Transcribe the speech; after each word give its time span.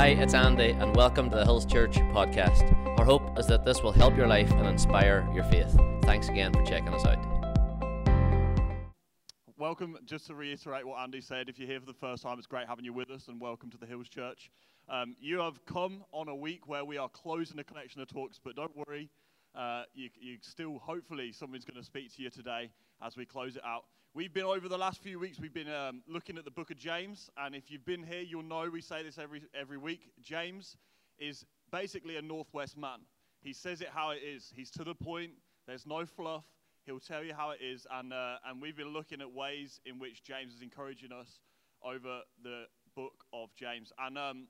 Hi, 0.00 0.16
it's 0.18 0.32
Andy, 0.32 0.70
and 0.70 0.96
welcome 0.96 1.28
to 1.28 1.36
the 1.36 1.44
Hills 1.44 1.66
Church 1.66 1.96
podcast. 1.98 2.72
Our 2.98 3.04
hope 3.04 3.38
is 3.38 3.46
that 3.48 3.66
this 3.66 3.82
will 3.82 3.92
help 3.92 4.16
your 4.16 4.26
life 4.26 4.50
and 4.50 4.66
inspire 4.66 5.28
your 5.34 5.44
faith. 5.44 5.78
Thanks 6.04 6.30
again 6.30 6.54
for 6.54 6.62
checking 6.62 6.88
us 6.94 7.04
out. 7.04 7.18
Welcome, 9.58 9.98
just 10.06 10.28
to 10.28 10.34
reiterate 10.34 10.86
what 10.86 11.00
Andy 11.00 11.20
said, 11.20 11.50
if 11.50 11.58
you're 11.58 11.68
here 11.68 11.80
for 11.80 11.84
the 11.84 11.92
first 11.92 12.22
time, 12.22 12.38
it's 12.38 12.46
great 12.46 12.66
having 12.66 12.86
you 12.86 12.94
with 12.94 13.10
us, 13.10 13.28
and 13.28 13.38
welcome 13.38 13.68
to 13.72 13.76
the 13.76 13.84
Hills 13.84 14.08
Church. 14.08 14.50
Um, 14.88 15.16
you 15.20 15.38
have 15.38 15.62
come 15.66 16.02
on 16.12 16.28
a 16.28 16.34
week 16.34 16.66
where 16.66 16.86
we 16.86 16.96
are 16.96 17.10
closing 17.10 17.58
the 17.58 17.64
collection 17.64 18.00
of 18.00 18.08
talks, 18.08 18.40
but 18.42 18.56
don't 18.56 18.74
worry, 18.74 19.10
uh, 19.54 19.82
you, 19.92 20.08
you 20.18 20.38
still, 20.40 20.78
hopefully, 20.78 21.30
someone's 21.30 21.66
going 21.66 21.78
to 21.78 21.84
speak 21.84 22.16
to 22.16 22.22
you 22.22 22.30
today 22.30 22.70
as 23.04 23.18
we 23.18 23.26
close 23.26 23.54
it 23.54 23.62
out. 23.66 23.84
We've 24.12 24.34
been 24.34 24.42
over 24.42 24.68
the 24.68 24.76
last 24.76 25.00
few 25.00 25.20
weeks, 25.20 25.38
we've 25.38 25.54
been 25.54 25.70
um, 25.70 26.02
looking 26.08 26.36
at 26.36 26.44
the 26.44 26.50
book 26.50 26.72
of 26.72 26.76
James, 26.76 27.30
and 27.36 27.54
if 27.54 27.70
you've 27.70 27.84
been 27.84 28.02
here, 28.02 28.22
you'll 28.22 28.42
know 28.42 28.68
we 28.68 28.80
say 28.80 29.04
this 29.04 29.18
every, 29.18 29.42
every 29.54 29.78
week. 29.78 30.10
James 30.20 30.76
is 31.20 31.46
basically 31.70 32.16
a 32.16 32.22
Northwest 32.22 32.76
man. 32.76 32.98
He 33.40 33.52
says 33.52 33.80
it 33.80 33.88
how 33.94 34.10
it 34.10 34.18
is, 34.24 34.52
he's 34.52 34.68
to 34.72 34.82
the 34.82 34.96
point, 34.96 35.30
there's 35.68 35.86
no 35.86 36.04
fluff. 36.04 36.42
He'll 36.86 36.98
tell 36.98 37.22
you 37.22 37.34
how 37.34 37.50
it 37.50 37.60
is, 37.62 37.86
and, 37.88 38.12
uh, 38.12 38.38
and 38.48 38.60
we've 38.60 38.76
been 38.76 38.92
looking 38.92 39.20
at 39.20 39.32
ways 39.32 39.80
in 39.86 40.00
which 40.00 40.24
James 40.24 40.54
is 40.54 40.60
encouraging 40.60 41.12
us 41.12 41.38
over 41.80 42.22
the 42.42 42.64
book 42.96 43.22
of 43.32 43.54
James. 43.54 43.92
And 43.96 44.18
um, 44.18 44.48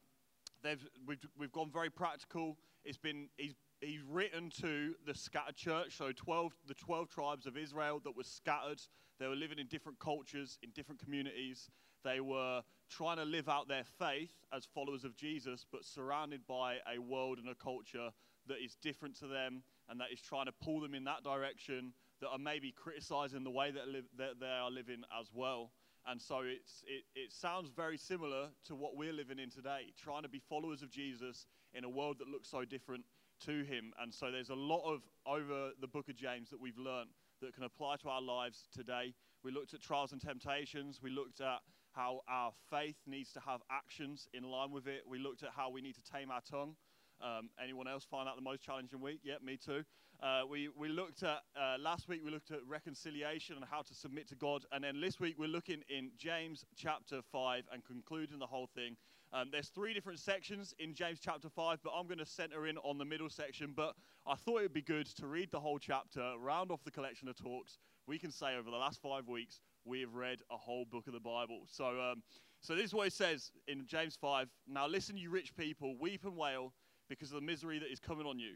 we've, 1.07 1.27
we've 1.39 1.53
gone 1.53 1.71
very 1.71 1.91
practical. 1.91 2.57
It's 2.83 2.97
been, 2.97 3.29
he's 3.37 3.53
he's 3.81 4.03
written 4.03 4.51
to 4.61 4.95
the 5.07 5.15
scattered 5.15 5.57
church, 5.57 5.97
so 5.97 6.13
12, 6.13 6.53
the 6.67 6.75
12 6.75 7.09
tribes 7.09 7.47
of 7.47 7.57
Israel 7.57 8.01
that 8.05 8.17
were 8.17 8.25
scattered. 8.25 8.81
They 9.19 9.27
were 9.27 9.37
living 9.37 9.59
in 9.59 9.67
different 9.67 9.99
cultures, 9.99 10.59
in 10.63 10.71
different 10.71 11.03
communities. 11.03 11.71
They 12.05 12.21
were 12.21 12.63
trying 12.91 13.19
to 13.19 13.25
live 13.25 13.49
out 13.49 13.69
their 13.69 13.85
faith 13.85 14.33
as 14.53 14.65
followers 14.65 15.05
of 15.05 15.17
Jesus, 15.17 15.67
but 15.71 15.85
surrounded 15.85 16.47
by 16.47 16.77
a 16.93 16.99
world 17.01 17.39
and 17.39 17.49
a 17.49 17.55
culture 17.55 18.11
that 18.47 18.59
is 18.65 18.77
different 18.77 19.19
to 19.19 19.27
them 19.27 19.63
and 19.89 20.01
that 20.01 20.09
is 20.13 20.21
trying 20.21 20.47
to 20.47 20.53
pull 20.53 20.81
them 20.81 20.95
in 20.95 21.05
that 21.05 21.23
direction, 21.23 21.93
that 22.21 22.29
are 22.29 22.39
maybe 22.39 22.73
criticizing 22.73 23.45
the 23.45 23.51
way 23.51 23.71
that, 23.71 23.89
live, 23.89 24.05
that 24.17 24.41
they 24.41 24.47
are 24.47 24.71
living 24.71 25.03
as 25.19 25.31
well. 25.35 25.73
And 26.07 26.21
so 26.21 26.41
it's, 26.45 26.83
it, 26.87 27.05
it 27.15 27.33
sounds 27.33 27.71
very 27.71 27.99
similar 27.99 28.49
to 28.67 28.75
what 28.75 28.97
we're 28.97 29.13
living 29.13 29.39
in 29.39 29.51
today, 29.51 29.93
trying 30.03 30.23
to 30.23 30.29
be 30.29 30.39
followers 30.39 30.83
of 30.83 30.91
Jesus 30.91 31.47
in 31.75 31.85
a 31.85 31.89
world 31.89 32.19
that 32.19 32.29
looks 32.29 32.49
so 32.49 32.65
different 32.65 33.05
to 33.47 33.65
him. 33.65 33.93
And 34.01 34.13
so 34.13 34.31
there's 34.31 34.51
a 34.51 34.55
lot 34.55 34.83
of 34.93 35.03
over 35.27 35.71
the 35.81 35.87
book 35.87 36.09
of 36.09 36.17
James 36.17 36.51
that 36.51 36.61
we've 36.61 36.79
learned 36.79 37.11
that 37.41 37.55
can 37.55 37.65
apply 37.65 37.97
to 38.03 38.09
our 38.09 38.23
lives 38.23 38.65
today. 38.73 39.15
We 39.43 39.51
looked 39.51 39.75
at 39.75 39.81
trials 39.81 40.13
and 40.13 40.21
temptations. 40.21 41.01
We 41.03 41.11
looked 41.11 41.41
at 41.41 41.61
how 41.93 42.21
our 42.29 42.53
faith 42.71 42.97
needs 43.07 43.33
to 43.33 43.41
have 43.41 43.61
actions 43.71 44.29
in 44.33 44.45
line 44.45 44.71
with 44.71 44.87
it. 44.87 45.03
We 45.09 45.19
looked 45.19 45.43
at 45.43 45.51
how 45.57 45.71
we 45.71 45.81
need 45.81 45.95
to 45.95 46.03
tame 46.03 46.31
our 46.31 46.43
tongue. 46.43 46.77
Um, 47.23 47.51
anyone 47.63 47.89
else 47.89 48.05
find 48.05 48.27
that 48.27 48.37
the 48.37 48.43
most 48.43 48.63
challenging 48.63 49.01
week? 49.01 49.21
Yeah, 49.23 49.35
me 49.45 49.57
too. 49.57 49.85
Uh, 50.23 50.43
we, 50.49 50.69
we 50.77 50.89
looked 50.89 51.23
at, 51.23 51.41
uh, 51.59 51.77
last 51.79 52.09
week, 52.09 52.21
we 52.25 52.31
looked 52.31 52.51
at 52.51 52.61
reconciliation 52.69 53.57
and 53.57 53.65
how 53.65 53.83
to 53.83 53.95
submit 53.95 54.29
to 54.29 54.35
God. 54.35 54.65
And 54.73 54.85
then 54.85 55.01
this 55.01 55.19
week, 55.19 55.37
we're 55.39 55.49
looking 55.49 55.83
in 55.89 56.11
James 56.19 56.65
chapter 56.77 57.21
5 57.33 57.65
and 57.73 57.85
concluding 57.85 58.39
the 58.39 58.47
whole 58.47 58.69
thing 58.75 58.97
um, 59.33 59.49
there's 59.53 59.69
three 59.69 59.95
different 59.95 60.19
sections 60.19 60.75
in 60.81 60.93
James 60.93 61.21
chapter 61.23 61.49
5, 61.49 61.79
but 61.85 61.93
I'm 61.95 62.07
going 62.07 62.19
to 62.19 62.27
center 62.27 62.67
in 62.67 62.77
on 62.79 62.99
the 62.99 63.05
middle 63.05 63.31
section. 63.31 63.73
But 63.77 63.95
I 64.27 64.35
thought 64.35 64.59
it 64.59 64.63
would 64.63 64.73
be 64.73 64.83
good 64.83 65.07
to 65.17 65.27
read 65.27 65.51
the 65.53 65.61
whole 65.61 65.79
chapter, 65.79 66.33
round 66.41 66.73
off 66.73 66.83
the 66.83 66.91
collection 66.91 67.29
of 67.29 67.37
talks. 67.37 67.79
We 68.09 68.19
can 68.19 68.33
say 68.33 68.57
over 68.57 68.71
the 68.71 68.77
last 68.77 69.01
five 69.01 69.29
weeks, 69.29 69.61
we 69.85 70.01
have 70.01 70.15
read 70.15 70.39
a 70.51 70.57
whole 70.57 70.85
book 70.85 71.07
of 71.07 71.13
the 71.13 71.21
Bible. 71.21 71.61
So, 71.67 72.01
um, 72.01 72.23
so 72.61 72.75
this 72.75 72.87
is 72.87 72.95
what 72.95 73.07
it 73.07 73.13
says 73.13 73.53
in 73.69 73.87
James 73.87 74.19
5. 74.21 74.49
Now 74.67 74.89
listen, 74.89 75.17
you 75.17 75.31
rich 75.31 75.55
people, 75.57 75.95
weep 76.01 76.25
and 76.25 76.37
wail 76.37 76.73
because 77.11 77.31
of 77.31 77.35
the 77.35 77.47
misery 77.47 77.79
that 77.79 77.93
is 77.93 78.01
coming 78.01 78.27
on 78.27 78.39
you. 78.39 78.55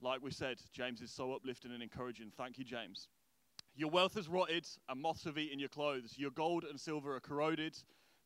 Like 0.00 0.20
we 0.20 0.32
said, 0.32 0.58
James 0.72 1.00
is 1.00 1.12
so 1.12 1.32
uplifting 1.32 1.70
and 1.70 1.82
encouraging. 1.82 2.32
Thank 2.36 2.58
you, 2.58 2.64
James. 2.64 3.06
Your 3.76 3.90
wealth 3.90 4.14
has 4.14 4.28
rotted, 4.28 4.66
and 4.88 5.00
moths 5.00 5.22
have 5.24 5.38
eaten 5.38 5.60
your 5.60 5.68
clothes. 5.68 6.14
Your 6.16 6.32
gold 6.32 6.64
and 6.64 6.80
silver 6.80 7.14
are 7.14 7.20
corroded 7.20 7.76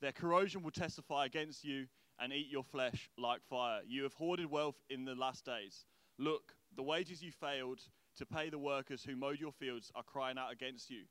their 0.01 0.13
corrosion 0.13 0.63
will 0.63 0.71
testify 0.71 1.27
against 1.27 1.65
you 1.65 1.87
and 2.21 2.33
eat 2.33 2.49
your 2.51 2.63
flesh 2.63 3.11
like 3.19 3.43
fire. 3.49 3.81
You 3.87 4.03
have 4.05 4.15
hoarded 4.15 4.51
wealth 4.51 4.77
in 4.91 5.05
the 5.05 5.15
last 5.15 5.45
days. 5.45 5.87
Look, 6.19 6.55
the 6.77 6.83
wages 6.83 7.23
you 7.23 7.33
failed 7.33 7.81
to 8.17 8.27
pay 8.27 8.51
the 8.51 8.59
workers 8.59 9.05
who 9.05 9.17
mowed 9.17 9.41
your 9.41 9.53
fields 9.53 9.91
are 9.95 10.03
crying 10.03 10.39
out 10.39 10.53
against 10.53 10.91
you. 10.91 11.03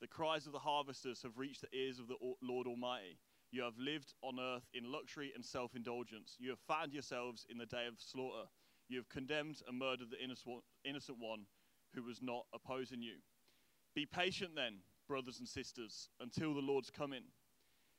The 0.00 0.08
cries 0.08 0.46
of 0.46 0.52
the 0.52 0.58
harvesters 0.58 1.22
have 1.22 1.38
reached 1.38 1.62
the 1.62 1.76
ears 1.76 1.98
of 1.98 2.08
the 2.08 2.16
Lord 2.42 2.66
Almighty. 2.66 3.18
You 3.50 3.62
have 3.62 3.78
lived 3.78 4.14
on 4.22 4.38
earth 4.40 4.68
in 4.74 4.90
luxury 4.90 5.32
and 5.34 5.44
self 5.44 5.74
indulgence. 5.74 6.36
You 6.38 6.50
have 6.50 6.58
fattened 6.66 6.92
yourselves 6.92 7.46
in 7.50 7.58
the 7.58 7.66
day 7.66 7.86
of 7.86 7.94
slaughter. 7.98 8.48
You 8.88 8.98
have 8.98 9.08
condemned 9.08 9.62
and 9.66 9.78
murdered 9.78 10.10
the 10.10 10.22
innocent 10.22 11.18
one 11.18 11.46
who 11.94 12.02
was 12.02 12.20
not 12.22 12.46
opposing 12.54 13.02
you. 13.02 13.16
Be 13.94 14.06
patient 14.06 14.52
then, 14.54 14.78
brothers 15.08 15.38
and 15.38 15.48
sisters, 15.48 16.08
until 16.20 16.54
the 16.54 16.60
Lord's 16.60 16.90
coming. 16.90 17.22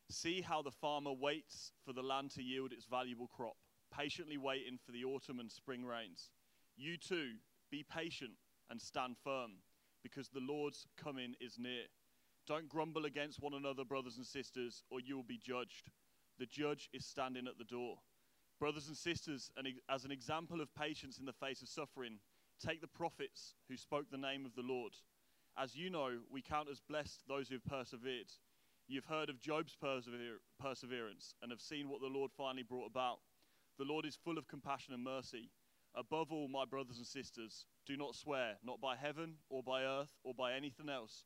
See 0.09 0.41
how 0.41 0.61
the 0.61 0.71
farmer 0.71 1.11
waits 1.11 1.73
for 1.85 1.91
the 1.91 2.03
land 2.03 2.31
to 2.35 2.43
yield 2.43 2.71
its 2.71 2.85
valuable 2.85 3.27
crop, 3.27 3.57
patiently 3.91 4.37
waiting 4.37 4.77
for 4.85 4.91
the 4.91 5.03
autumn 5.03 5.39
and 5.39 5.51
spring 5.51 5.85
rains. 5.85 6.31
You 6.77 6.97
too, 6.97 7.31
be 7.71 7.83
patient 7.83 8.33
and 8.69 8.79
stand 8.81 9.15
firm, 9.23 9.51
because 10.03 10.29
the 10.29 10.39
Lord's 10.39 10.85
coming 10.95 11.33
is 11.41 11.57
near. 11.57 11.85
Don't 12.47 12.69
grumble 12.69 13.05
against 13.05 13.41
one 13.41 13.53
another, 13.53 13.83
brothers 13.83 14.15
and 14.15 14.25
sisters, 14.25 14.83
or 14.89 15.01
you 15.01 15.17
will 15.17 15.23
be 15.23 15.37
judged. 15.37 15.89
The 16.39 16.45
judge 16.45 16.89
is 16.93 17.05
standing 17.05 17.45
at 17.45 17.57
the 17.57 17.65
door. 17.65 17.97
Brothers 18.57 18.87
and 18.87 18.95
sisters, 18.95 19.51
as 19.89 20.05
an 20.05 20.11
example 20.11 20.61
of 20.61 20.73
patience 20.73 21.19
in 21.19 21.25
the 21.25 21.33
face 21.33 21.61
of 21.61 21.67
suffering, 21.67 22.19
take 22.65 22.79
the 22.79 22.87
prophets 22.87 23.53
who 23.67 23.75
spoke 23.75 24.09
the 24.09 24.17
name 24.17 24.45
of 24.45 24.55
the 24.55 24.61
Lord. 24.61 24.93
As 25.57 25.75
you 25.75 25.89
know, 25.89 26.19
we 26.31 26.41
count 26.41 26.69
as 26.69 26.79
blessed 26.79 27.23
those 27.27 27.49
who 27.49 27.55
have 27.55 27.65
persevered. 27.65 28.31
You've 28.87 29.05
heard 29.05 29.29
of 29.29 29.41
Job's 29.41 29.75
persever- 29.75 30.39
perseverance 30.59 31.35
and 31.41 31.51
have 31.51 31.59
seen 31.59 31.89
what 31.89 31.99
the 31.99 32.07
Lord 32.07 32.31
finally 32.31 32.63
brought 32.63 32.89
about. 32.89 33.19
The 33.77 33.83
Lord 33.83 34.05
is 34.05 34.15
full 34.15 34.37
of 34.37 34.47
compassion 34.47 34.93
and 34.93 35.03
mercy. 35.03 35.51
Above 35.93 36.31
all, 36.31 36.47
my 36.47 36.63
brothers 36.63 36.97
and 36.97 37.05
sisters, 37.05 37.65
do 37.85 37.97
not 37.97 38.15
swear, 38.15 38.57
not 38.63 38.79
by 38.79 38.95
heaven 38.95 39.35
or 39.49 39.61
by 39.61 39.83
earth 39.83 40.13
or 40.23 40.33
by 40.33 40.53
anything 40.53 40.89
else. 40.89 41.25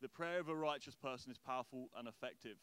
The 0.00 0.08
prayer 0.08 0.38
of 0.38 0.48
a 0.48 0.54
righteous 0.54 0.94
person 0.94 1.32
is 1.32 1.38
powerful 1.38 1.88
and 1.98 2.06
effective. 2.06 2.56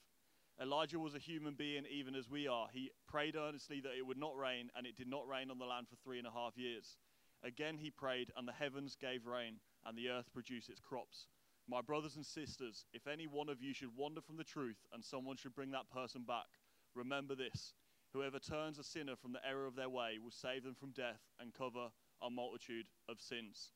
Elijah 0.61 0.99
was 0.99 1.15
a 1.15 1.19
human 1.19 1.53
being, 1.53 1.83
even 1.91 2.15
as 2.15 2.29
we 2.29 2.47
are. 2.47 2.67
He 2.71 2.91
prayed 3.07 3.35
earnestly 3.35 3.81
that 3.81 3.97
it 3.97 4.07
would 4.07 4.17
not 4.17 4.37
rain, 4.37 4.69
and 4.75 4.87
it 4.87 4.95
did 4.95 5.09
not 5.09 5.27
rain 5.27 5.51
on 5.51 5.57
the 5.57 5.65
land 5.65 5.87
for 5.89 5.97
three 5.97 6.17
and 6.17 6.27
a 6.27 6.31
half 6.31 6.57
years. 6.57 6.97
Again 7.43 7.77
he 7.77 7.91
prayed, 7.91 8.31
and 8.37 8.47
the 8.47 8.53
heavens 8.53 8.95
gave 8.95 9.25
rain, 9.25 9.59
and 9.85 9.97
the 9.97 10.09
earth 10.09 10.31
produced 10.33 10.69
its 10.69 10.79
crops. 10.79 11.27
My 11.67 11.81
brothers 11.81 12.15
and 12.15 12.25
sisters, 12.25 12.85
if 12.93 13.05
any 13.05 13.27
one 13.27 13.49
of 13.49 13.61
you 13.61 13.73
should 13.73 13.97
wander 13.97 14.21
from 14.21 14.37
the 14.37 14.43
truth 14.43 14.85
and 14.93 15.03
someone 15.03 15.35
should 15.35 15.55
bring 15.55 15.71
that 15.71 15.89
person 15.89 16.23
back, 16.23 16.47
remember 16.93 17.35
this 17.35 17.73
whoever 18.13 18.39
turns 18.39 18.79
a 18.79 18.83
sinner 18.83 19.15
from 19.15 19.33
the 19.33 19.45
error 19.45 19.65
of 19.65 19.75
their 19.75 19.89
way 19.89 20.19
will 20.23 20.31
save 20.31 20.63
them 20.63 20.75
from 20.75 20.91
death 20.91 21.19
and 21.39 21.53
cover 21.53 21.89
a 22.21 22.29
multitude 22.29 22.85
of 23.09 23.19
sins. 23.19 23.73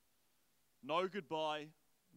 No 0.81 1.07
goodbye, 1.09 1.67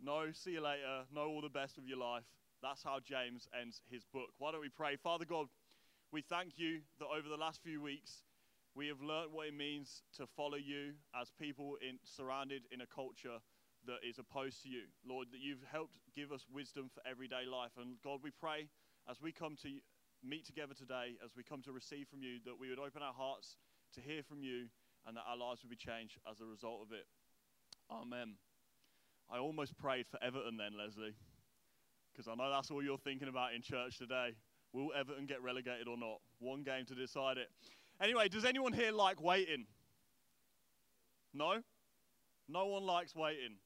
no 0.01 0.31
see 0.33 0.53
you 0.53 0.63
later, 0.63 1.05
no 1.15 1.23
all 1.23 1.41
the 1.41 1.49
best 1.49 1.79
of 1.79 1.87
your 1.87 1.99
life. 1.99 2.25
That's 2.63 2.83
how 2.83 2.99
James 3.03 3.49
ends 3.61 3.83
his 3.91 4.05
book. 4.05 4.31
Why 4.39 4.53
don't 4.53 4.61
we 4.61 4.69
pray? 4.69 4.97
Father 4.97 5.25
God, 5.25 5.47
we 6.13 6.23
thank 6.23 6.59
you 6.59 6.81
that 6.99 7.07
over 7.07 7.29
the 7.29 7.37
last 7.37 7.61
few 7.63 7.83
weeks 7.83 8.23
we 8.75 8.89
have 8.89 9.03
learned 9.03 9.33
what 9.33 9.49
it 9.49 9.55
means 9.55 10.03
to 10.17 10.27
follow 10.27 10.57
you 10.57 10.95
as 11.21 11.31
people 11.39 11.77
in, 11.87 11.99
surrounded 12.05 12.63
in 12.71 12.81
a 12.81 12.87
culture 12.87 13.39
that 13.87 13.99
is 14.09 14.19
opposed 14.19 14.63
to 14.63 14.69
you. 14.69 14.83
Lord, 15.05 15.29
that 15.33 15.41
you've 15.41 15.65
helped 15.71 15.99
give 16.15 16.33
us 16.33 16.47
wisdom 16.53 16.89
for 16.95 17.03
everyday 17.09 17.45
life. 17.51 17.73
And 17.77 17.97
God, 18.05 18.21
we 18.23 18.31
pray 18.31 18.69
as 19.11 19.21
we 19.21 19.33
come 19.33 19.57
to 19.63 19.69
meet 20.23 20.47
together 20.47 20.75
today, 20.75 21.19
as 21.25 21.35
we 21.37 21.43
come 21.43 21.63
to 21.63 21.73
receive 21.73 22.07
from 22.09 22.23
you, 22.23 22.39
that 22.47 22.59
we 22.59 22.71
would 22.71 22.79
open 22.79 23.03
our 23.03 23.13
hearts 23.13 23.57
to 23.95 24.01
hear 24.01 24.23
from 24.23 24.43
you 24.43 24.71
and 25.07 25.17
that 25.17 25.25
our 25.29 25.37
lives 25.37 25.63
would 25.63 25.71
be 25.71 25.77
changed 25.77 26.17
as 26.31 26.41
a 26.41 26.47
result 26.47 26.81
of 26.83 26.93
it. 26.93 27.07
Amen. 27.91 28.35
I 29.33 29.39
almost 29.39 29.79
prayed 29.79 30.07
for 30.07 30.23
Everton 30.23 30.59
then, 30.59 30.73
Leslie, 30.79 31.15
because 32.13 32.29
I 32.29 32.35
know 32.35 32.51
that's 32.51 32.71
all 32.71 32.83
you're 32.83 32.99
thinking 32.99 33.29
about 33.29 33.55
in 33.55 33.63
church 33.63 33.97
today. 33.97 34.35
Will 34.75 34.91
Everton 34.95 35.25
get 35.25 35.43
relegated 35.43 35.89
or 35.89 35.97
not? 35.97 36.21
One 36.39 36.63
game 36.63 36.85
to 36.87 36.95
decide 36.95 37.39
it. 37.39 37.49
Anyway, 38.03 38.29
does 38.29 38.45
anyone 38.45 38.75
here 38.75 38.93
like 38.93 39.23
waiting? 39.23 39.65
No? 41.33 41.63
No 42.47 42.67
one 42.67 42.83
likes 42.83 43.17
waiting. 43.17 43.57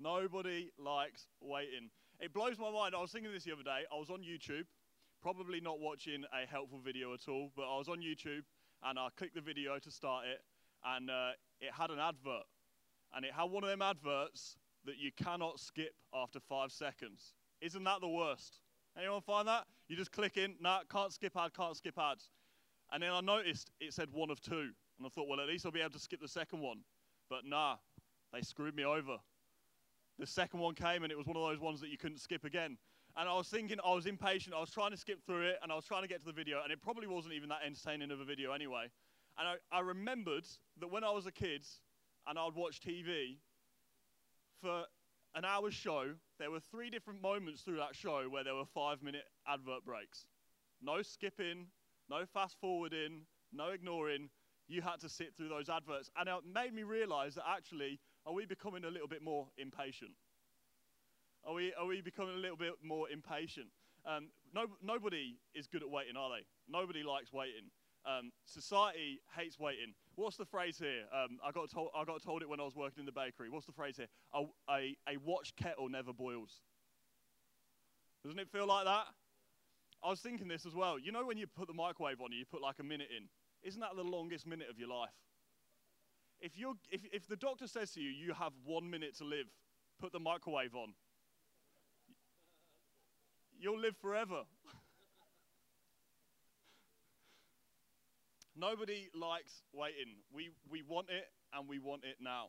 Nobody 0.00 0.72
likes 0.76 1.28
waiting. 1.40 1.90
It 2.18 2.34
blows 2.34 2.58
my 2.58 2.70
mind. 2.72 2.94
I 2.96 3.00
was 3.00 3.12
thinking 3.12 3.32
this 3.32 3.44
the 3.44 3.52
other 3.52 3.62
day. 3.62 3.84
I 3.92 3.96
was 3.96 4.10
on 4.10 4.22
YouTube, 4.22 4.64
probably 5.22 5.60
not 5.60 5.78
watching 5.78 6.24
a 6.32 6.50
helpful 6.50 6.80
video 6.84 7.14
at 7.14 7.28
all, 7.28 7.52
but 7.54 7.62
I 7.62 7.78
was 7.78 7.88
on 7.88 7.98
YouTube 7.98 8.42
and 8.82 8.98
I 8.98 9.08
clicked 9.16 9.36
the 9.36 9.40
video 9.40 9.78
to 9.78 9.90
start 9.90 10.24
it, 10.26 10.40
and 10.84 11.10
uh, 11.10 11.30
it 11.60 11.70
had 11.72 11.90
an 11.90 11.98
advert. 11.98 12.44
And 13.14 13.24
it 13.24 13.32
had 13.32 13.44
one 13.44 13.62
of 13.62 13.70
them 13.70 13.82
adverts 13.82 14.56
that 14.86 14.98
you 14.98 15.10
cannot 15.12 15.60
skip 15.60 15.94
after 16.14 16.40
five 16.40 16.72
seconds. 16.72 17.34
Isn't 17.60 17.84
that 17.84 18.00
the 18.00 18.08
worst? 18.08 18.60
Anyone 18.98 19.20
find 19.20 19.46
that? 19.48 19.64
You 19.88 19.96
just 19.96 20.12
click 20.12 20.36
in, 20.36 20.54
nah, 20.60 20.80
can't 20.90 21.12
skip 21.12 21.36
ad, 21.36 21.52
can't 21.54 21.76
skip 21.76 21.98
ads. 21.98 22.30
And 22.92 23.02
then 23.02 23.12
I 23.12 23.20
noticed 23.20 23.70
it 23.80 23.92
said 23.92 24.08
one 24.12 24.30
of 24.30 24.40
two. 24.40 24.70
And 24.98 25.06
I 25.06 25.08
thought, 25.08 25.28
well, 25.28 25.40
at 25.40 25.48
least 25.48 25.66
I'll 25.66 25.72
be 25.72 25.80
able 25.80 25.90
to 25.90 25.98
skip 25.98 26.20
the 26.20 26.28
second 26.28 26.60
one. 26.60 26.78
But 27.28 27.44
nah, 27.44 27.76
they 28.32 28.40
screwed 28.40 28.74
me 28.74 28.84
over. 28.84 29.18
The 30.18 30.26
second 30.26 30.60
one 30.60 30.74
came 30.74 31.02
and 31.02 31.12
it 31.12 31.18
was 31.18 31.26
one 31.26 31.36
of 31.36 31.42
those 31.42 31.60
ones 31.60 31.80
that 31.80 31.90
you 31.90 31.98
couldn't 31.98 32.18
skip 32.18 32.44
again. 32.44 32.78
And 33.16 33.28
I 33.28 33.34
was 33.34 33.48
thinking, 33.48 33.78
I 33.84 33.94
was 33.94 34.06
impatient. 34.06 34.54
I 34.54 34.60
was 34.60 34.70
trying 34.70 34.90
to 34.92 34.96
skip 34.96 35.24
through 35.26 35.42
it 35.42 35.58
and 35.62 35.72
I 35.72 35.74
was 35.74 35.84
trying 35.84 36.02
to 36.02 36.08
get 36.08 36.20
to 36.20 36.26
the 36.26 36.32
video. 36.32 36.62
And 36.62 36.72
it 36.72 36.80
probably 36.80 37.06
wasn't 37.06 37.34
even 37.34 37.48
that 37.50 37.60
entertaining 37.66 38.10
of 38.10 38.20
a 38.20 38.24
video 38.24 38.52
anyway. 38.52 38.88
And 39.38 39.48
I, 39.48 39.76
I 39.76 39.80
remembered 39.80 40.46
that 40.80 40.90
when 40.90 41.04
I 41.04 41.10
was 41.10 41.26
a 41.26 41.32
kid 41.32 41.66
and 42.26 42.38
I'd 42.38 42.54
watch 42.54 42.80
TV, 42.80 43.36
for 44.60 44.84
an 45.34 45.44
hour's 45.44 45.74
show, 45.74 46.14
there 46.38 46.50
were 46.50 46.60
three 46.70 46.90
different 46.90 47.20
moments 47.20 47.62
through 47.62 47.76
that 47.76 47.94
show 47.94 48.24
where 48.28 48.44
there 48.44 48.54
were 48.54 48.64
five 48.74 49.02
minute 49.02 49.24
advert 49.46 49.84
breaks. 49.84 50.26
No 50.82 51.02
skipping, 51.02 51.66
no 52.08 52.24
fast 52.32 52.56
forwarding, 52.60 53.22
no 53.52 53.68
ignoring. 53.68 54.28
You 54.68 54.82
had 54.82 55.00
to 55.00 55.08
sit 55.08 55.34
through 55.36 55.48
those 55.48 55.68
adverts. 55.68 56.10
And 56.16 56.28
it 56.28 56.34
made 56.52 56.74
me 56.74 56.82
realize 56.82 57.34
that 57.36 57.44
actually, 57.48 58.00
are 58.26 58.32
we 58.32 58.46
becoming 58.46 58.84
a 58.84 58.90
little 58.90 59.08
bit 59.08 59.22
more 59.22 59.46
impatient? 59.58 60.12
Are 61.46 61.54
we, 61.54 61.72
are 61.74 61.86
we 61.86 62.00
becoming 62.00 62.34
a 62.34 62.38
little 62.38 62.56
bit 62.56 62.72
more 62.82 63.08
impatient? 63.08 63.68
Um, 64.04 64.28
no, 64.54 64.66
nobody 64.82 65.36
is 65.54 65.66
good 65.66 65.82
at 65.82 65.90
waiting, 65.90 66.16
are 66.16 66.30
they? 66.30 66.44
Nobody 66.68 67.02
likes 67.02 67.32
waiting. 67.32 67.70
Um, 68.06 68.30
society 68.44 69.20
hates 69.36 69.58
waiting. 69.58 69.94
What's 70.14 70.36
the 70.36 70.44
phrase 70.44 70.78
here? 70.78 71.04
Um, 71.12 71.38
I, 71.44 71.50
got 71.50 71.70
told, 71.70 71.88
I 71.94 72.04
got 72.04 72.22
told 72.22 72.42
it 72.42 72.48
when 72.48 72.60
I 72.60 72.64
was 72.64 72.76
working 72.76 73.00
in 73.00 73.06
the 73.06 73.12
bakery. 73.12 73.50
What's 73.50 73.66
the 73.66 73.72
phrase 73.72 73.96
here? 73.96 74.06
A, 74.32 74.44
a, 74.70 74.96
a 75.08 75.16
watched 75.24 75.56
kettle 75.56 75.88
never 75.88 76.12
boils. 76.12 76.60
Doesn't 78.22 78.38
it 78.38 78.48
feel 78.48 78.66
like 78.66 78.84
that? 78.84 79.06
I 80.04 80.10
was 80.10 80.20
thinking 80.20 80.46
this 80.46 80.66
as 80.66 80.74
well. 80.74 80.98
You 80.98 81.10
know 81.10 81.26
when 81.26 81.36
you 81.36 81.46
put 81.46 81.66
the 81.66 81.74
microwave 81.74 82.20
on 82.20 82.26
and 82.26 82.38
you 82.38 82.44
put 82.44 82.62
like 82.62 82.76
a 82.78 82.84
minute 82.84 83.08
in? 83.16 83.28
Isn't 83.66 83.80
that 83.80 83.96
the 83.96 84.04
longest 84.04 84.46
minute 84.46 84.68
of 84.70 84.78
your 84.78 84.88
life? 84.88 85.10
If, 86.40 86.56
you're, 86.56 86.74
if, 86.90 87.00
if 87.12 87.26
the 87.26 87.36
doctor 87.36 87.66
says 87.66 87.90
to 87.92 88.00
you, 88.00 88.10
you 88.10 88.34
have 88.34 88.52
one 88.64 88.88
minute 88.88 89.16
to 89.18 89.24
live, 89.24 89.46
put 89.98 90.12
the 90.12 90.20
microwave 90.20 90.74
on, 90.74 90.94
you'll 93.58 93.80
live 93.80 93.96
forever. 93.96 94.42
Nobody 98.56 99.08
likes 99.14 99.62
waiting. 99.72 100.16
We, 100.32 100.50
we 100.70 100.82
want 100.82 101.08
it 101.10 101.28
and 101.52 101.68
we 101.68 101.78
want 101.78 102.04
it 102.04 102.16
now. 102.20 102.48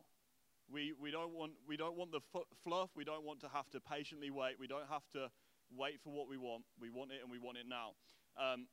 We, 0.72 0.92
we, 1.00 1.10
don't 1.10 1.32
want, 1.34 1.52
we 1.66 1.76
don't 1.76 1.96
want 1.96 2.12
the 2.12 2.20
fluff. 2.64 2.90
We 2.96 3.04
don't 3.04 3.24
want 3.24 3.40
to 3.40 3.48
have 3.48 3.68
to 3.70 3.80
patiently 3.80 4.30
wait. 4.30 4.56
We 4.58 4.66
don't 4.66 4.88
have 4.88 5.04
to 5.12 5.28
wait 5.76 6.00
for 6.02 6.10
what 6.10 6.28
we 6.28 6.36
want. 6.36 6.64
We 6.80 6.90
want 6.90 7.12
it 7.12 7.20
and 7.22 7.30
we 7.30 7.38
want 7.38 7.58
it 7.58 7.66
now. 7.68 7.92
Um, 8.40 8.68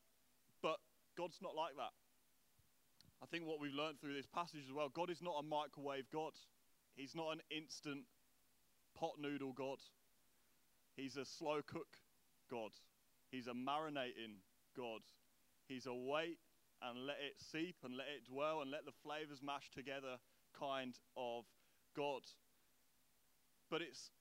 but 0.62 0.78
God's 1.18 1.40
not 1.42 1.56
like 1.56 1.76
that. 1.76 1.92
I 3.22 3.26
think 3.28 3.48
what 3.48 3.60
we've 3.60 3.74
learned 3.74 4.00
through 4.00 4.14
this 4.14 4.28
passage 4.28 4.62
as 4.68 4.74
well 4.74 4.90
God 4.90 5.10
is 5.10 5.22
not 5.22 5.36
a 5.40 5.44
microwave 5.44 6.06
God, 6.12 6.34
He's 6.96 7.16
not 7.16 7.32
an 7.32 7.42
instant 7.50 8.04
pot 8.96 9.14
noodle 9.20 9.54
God. 9.54 9.80
He's 10.96 11.18
a 11.18 11.26
slow 11.26 11.62
cook 11.66 11.98
God. 12.50 12.72
He's 13.30 13.48
a 13.48 13.54
marinating 13.54 14.40
God. 14.78 15.02
He's 15.68 15.86
a 15.86 15.94
wait 15.94 16.38
and 16.90 17.06
let 17.06 17.18
it 17.18 17.36
seep 17.40 17.78
and 17.84 17.96
let 17.96 18.08
it 18.08 18.30
dwell 18.32 18.62
and 18.62 18.70
let 18.70 18.86
the 18.86 18.92
flavors 19.04 19.42
mash 19.42 19.70
together 19.74 20.18
kind 20.58 20.96
of 21.18 21.46
God. 21.96 22.22
But 23.70 23.82
it's 23.82 24.12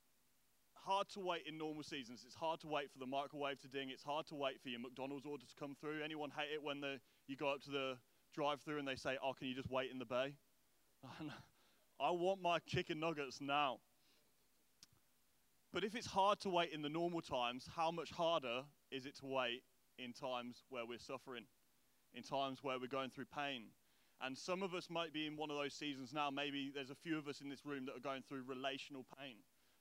hard 0.74 1.08
to 1.10 1.20
wait 1.20 1.42
in 1.46 1.58
normal 1.58 1.82
seasons. 1.82 2.22
It's 2.24 2.34
hard 2.34 2.60
to 2.60 2.68
wait 2.68 2.90
for 2.90 2.98
the 2.98 3.06
microwave 3.06 3.60
to 3.60 3.68
ding. 3.68 3.90
It's 3.90 4.02
hard 4.02 4.26
to 4.28 4.34
wait 4.34 4.60
for 4.62 4.68
your 4.68 4.80
McDonald's 4.80 5.26
order 5.26 5.44
to 5.44 5.54
come 5.58 5.76
through. 5.80 6.02
Anyone 6.02 6.30
hate 6.30 6.52
it 6.54 6.62
when 6.62 6.80
the, 6.80 7.00
you 7.26 7.36
go 7.36 7.48
up 7.52 7.62
to 7.62 7.70
the 7.70 7.96
drive 8.34 8.60
through 8.60 8.78
and 8.78 8.88
they 8.88 8.96
say, 8.96 9.16
Oh, 9.22 9.32
can 9.32 9.48
you 9.48 9.54
just 9.54 9.70
wait 9.70 9.90
in 9.90 9.98
the 9.98 10.04
bay? 10.04 10.34
I 12.00 12.10
want 12.10 12.42
my 12.42 12.58
chicken 12.66 13.00
nuggets 13.00 13.40
now. 13.40 13.78
But 15.72 15.84
if 15.84 15.94
it's 15.94 16.06
hard 16.06 16.40
to 16.40 16.50
wait 16.50 16.70
in 16.72 16.82
the 16.82 16.88
normal 16.88 17.20
times, 17.20 17.68
how 17.74 17.90
much 17.90 18.10
harder 18.10 18.62
is 18.90 19.06
it 19.06 19.16
to 19.18 19.26
wait 19.26 19.62
in 19.98 20.12
times 20.12 20.62
where 20.68 20.86
we're 20.86 20.98
suffering? 20.98 21.44
In 22.14 22.22
times 22.22 22.60
where 22.62 22.78
we're 22.78 22.86
going 22.86 23.10
through 23.10 23.26
pain. 23.26 23.64
And 24.20 24.38
some 24.38 24.62
of 24.62 24.74
us 24.74 24.88
might 24.88 25.12
be 25.12 25.26
in 25.26 25.36
one 25.36 25.50
of 25.50 25.56
those 25.56 25.74
seasons 25.74 26.12
now. 26.12 26.30
Maybe 26.30 26.70
there's 26.74 26.90
a 26.90 26.94
few 26.94 27.18
of 27.18 27.28
us 27.28 27.40
in 27.40 27.48
this 27.48 27.66
room 27.66 27.84
that 27.86 27.96
are 27.96 28.00
going 28.00 28.22
through 28.22 28.44
relational 28.46 29.04
pain, 29.18 29.36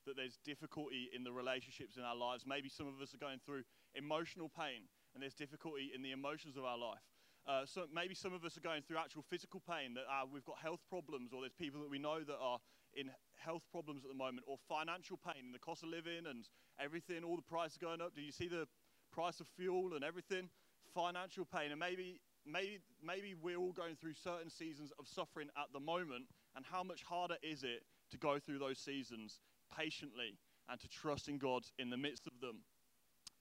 that 0.05 0.17
there's 0.17 0.37
difficulty 0.43 1.09
in 1.15 1.23
the 1.23 1.31
relationships 1.31 1.97
in 1.97 2.03
our 2.03 2.15
lives. 2.15 2.43
Maybe 2.45 2.67
some 2.67 2.87
of 2.87 2.99
us 3.01 3.13
are 3.13 3.21
going 3.21 3.39
through 3.45 3.63
emotional 3.95 4.49
pain, 4.49 4.89
and 5.13 5.21
there's 5.21 5.35
difficulty 5.35 5.91
in 5.95 6.01
the 6.01 6.11
emotions 6.11 6.57
of 6.57 6.65
our 6.65 6.77
life. 6.77 7.05
Uh, 7.45 7.65
so 7.65 7.85
maybe 7.93 8.15
some 8.15 8.33
of 8.33 8.43
us 8.43 8.57
are 8.57 8.61
going 8.61 8.81
through 8.81 8.97
actual 8.97 9.21
physical 9.21 9.61
pain, 9.69 9.93
that 9.93 10.07
uh, 10.09 10.25
we've 10.25 10.45
got 10.45 10.57
health 10.57 10.79
problems, 10.89 11.31
or 11.31 11.41
there's 11.41 11.53
people 11.53 11.81
that 11.81 11.89
we 11.89 11.99
know 11.99 12.23
that 12.23 12.37
are 12.41 12.57
in 12.95 13.11
health 13.37 13.63
problems 13.69 14.03
at 14.03 14.09
the 14.09 14.17
moment, 14.17 14.45
or 14.47 14.57
financial 14.67 15.17
pain, 15.17 15.43
and 15.45 15.53
the 15.53 15.59
cost 15.59 15.83
of 15.83 15.89
living 15.89 16.25
and 16.27 16.47
everything, 16.79 17.23
all 17.23 17.35
the 17.35 17.41
prices 17.41 17.77
going 17.77 18.01
up. 18.01 18.15
Do 18.15 18.21
you 18.21 18.31
see 18.31 18.47
the 18.47 18.67
price 19.11 19.39
of 19.39 19.47
fuel 19.55 19.93
and 19.93 20.03
everything? 20.03 20.49
Financial 20.93 21.45
pain, 21.45 21.71
and 21.71 21.79
maybe, 21.79 22.19
maybe, 22.45 22.79
maybe 23.03 23.35
we're 23.41 23.57
all 23.57 23.73
going 23.73 23.95
through 23.95 24.13
certain 24.13 24.49
seasons 24.49 24.91
of 24.99 25.07
suffering 25.07 25.49
at 25.57 25.71
the 25.73 25.79
moment, 25.79 26.25
and 26.55 26.65
how 26.65 26.83
much 26.83 27.03
harder 27.03 27.37
is 27.41 27.63
it 27.63 27.83
to 28.11 28.17
go 28.17 28.39
through 28.39 28.59
those 28.59 28.79
seasons 28.79 29.39
patiently 29.75 30.37
and 30.69 30.79
to 30.79 30.87
trust 30.87 31.27
in 31.27 31.37
God 31.37 31.63
in 31.79 31.89
the 31.89 31.97
midst 31.97 32.27
of 32.27 32.39
them? 32.41 32.59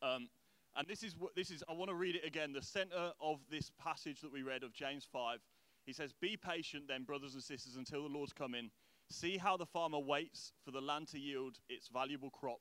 Um, 0.03 0.29
and 0.77 0.89
this 0.89 1.03
is 1.03 1.17
what 1.19 1.35
this 1.35 1.51
is. 1.51 1.63
I 1.69 1.75
want 1.75 1.91
to 1.91 1.95
read 1.95 2.17
it 2.17 2.27
again. 2.27 2.53
The 2.53 2.63
center 2.63 3.13
of 3.21 3.41
this 3.51 3.71
passage 3.79 4.21
that 4.23 4.33
we 4.33 4.43
read 4.43 4.63
of 4.63 4.73
James 4.73 5.07
5, 5.13 5.39
he 5.85 5.93
says, 5.93 6.13
Be 6.19 6.37
patient 6.37 6.85
then, 6.89 7.05
brothers 7.05 7.35
and 7.35 7.43
sisters, 7.43 7.77
until 7.77 8.03
the 8.03 8.09
Lord's 8.09 8.33
come 8.33 8.55
in. 8.55 8.71
See 9.11 9.37
how 9.37 9.57
the 9.59 9.67
farmer 9.67 9.99
waits 9.99 10.53
for 10.65 10.71
the 10.71 10.81
land 10.81 11.09
to 11.09 11.19
yield 11.19 11.59
its 11.69 11.89
valuable 11.89 12.31
crop, 12.31 12.61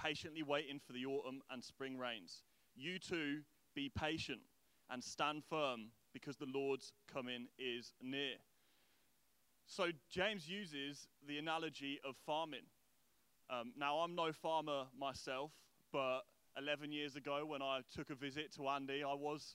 patiently 0.00 0.44
waiting 0.44 0.78
for 0.78 0.92
the 0.92 1.04
autumn 1.04 1.40
and 1.50 1.62
spring 1.62 1.98
rains. 1.98 2.44
You 2.76 3.00
too 3.00 3.40
be 3.78 3.88
patient 3.96 4.40
and 4.90 5.04
stand 5.04 5.44
firm 5.48 5.90
because 6.12 6.36
the 6.36 6.48
Lord's 6.52 6.92
coming 7.12 7.46
is 7.60 7.92
near. 8.02 8.34
So, 9.66 9.90
James 10.10 10.48
uses 10.48 11.06
the 11.28 11.38
analogy 11.38 12.00
of 12.04 12.16
farming. 12.26 12.66
Um, 13.48 13.72
now, 13.78 13.98
I'm 13.98 14.16
no 14.16 14.32
farmer 14.32 14.86
myself, 14.98 15.52
but 15.92 16.22
11 16.58 16.90
years 16.90 17.14
ago, 17.14 17.44
when 17.46 17.62
I 17.62 17.82
took 17.94 18.10
a 18.10 18.16
visit 18.16 18.52
to 18.56 18.66
Andy, 18.66 19.04
I 19.04 19.14
was 19.14 19.54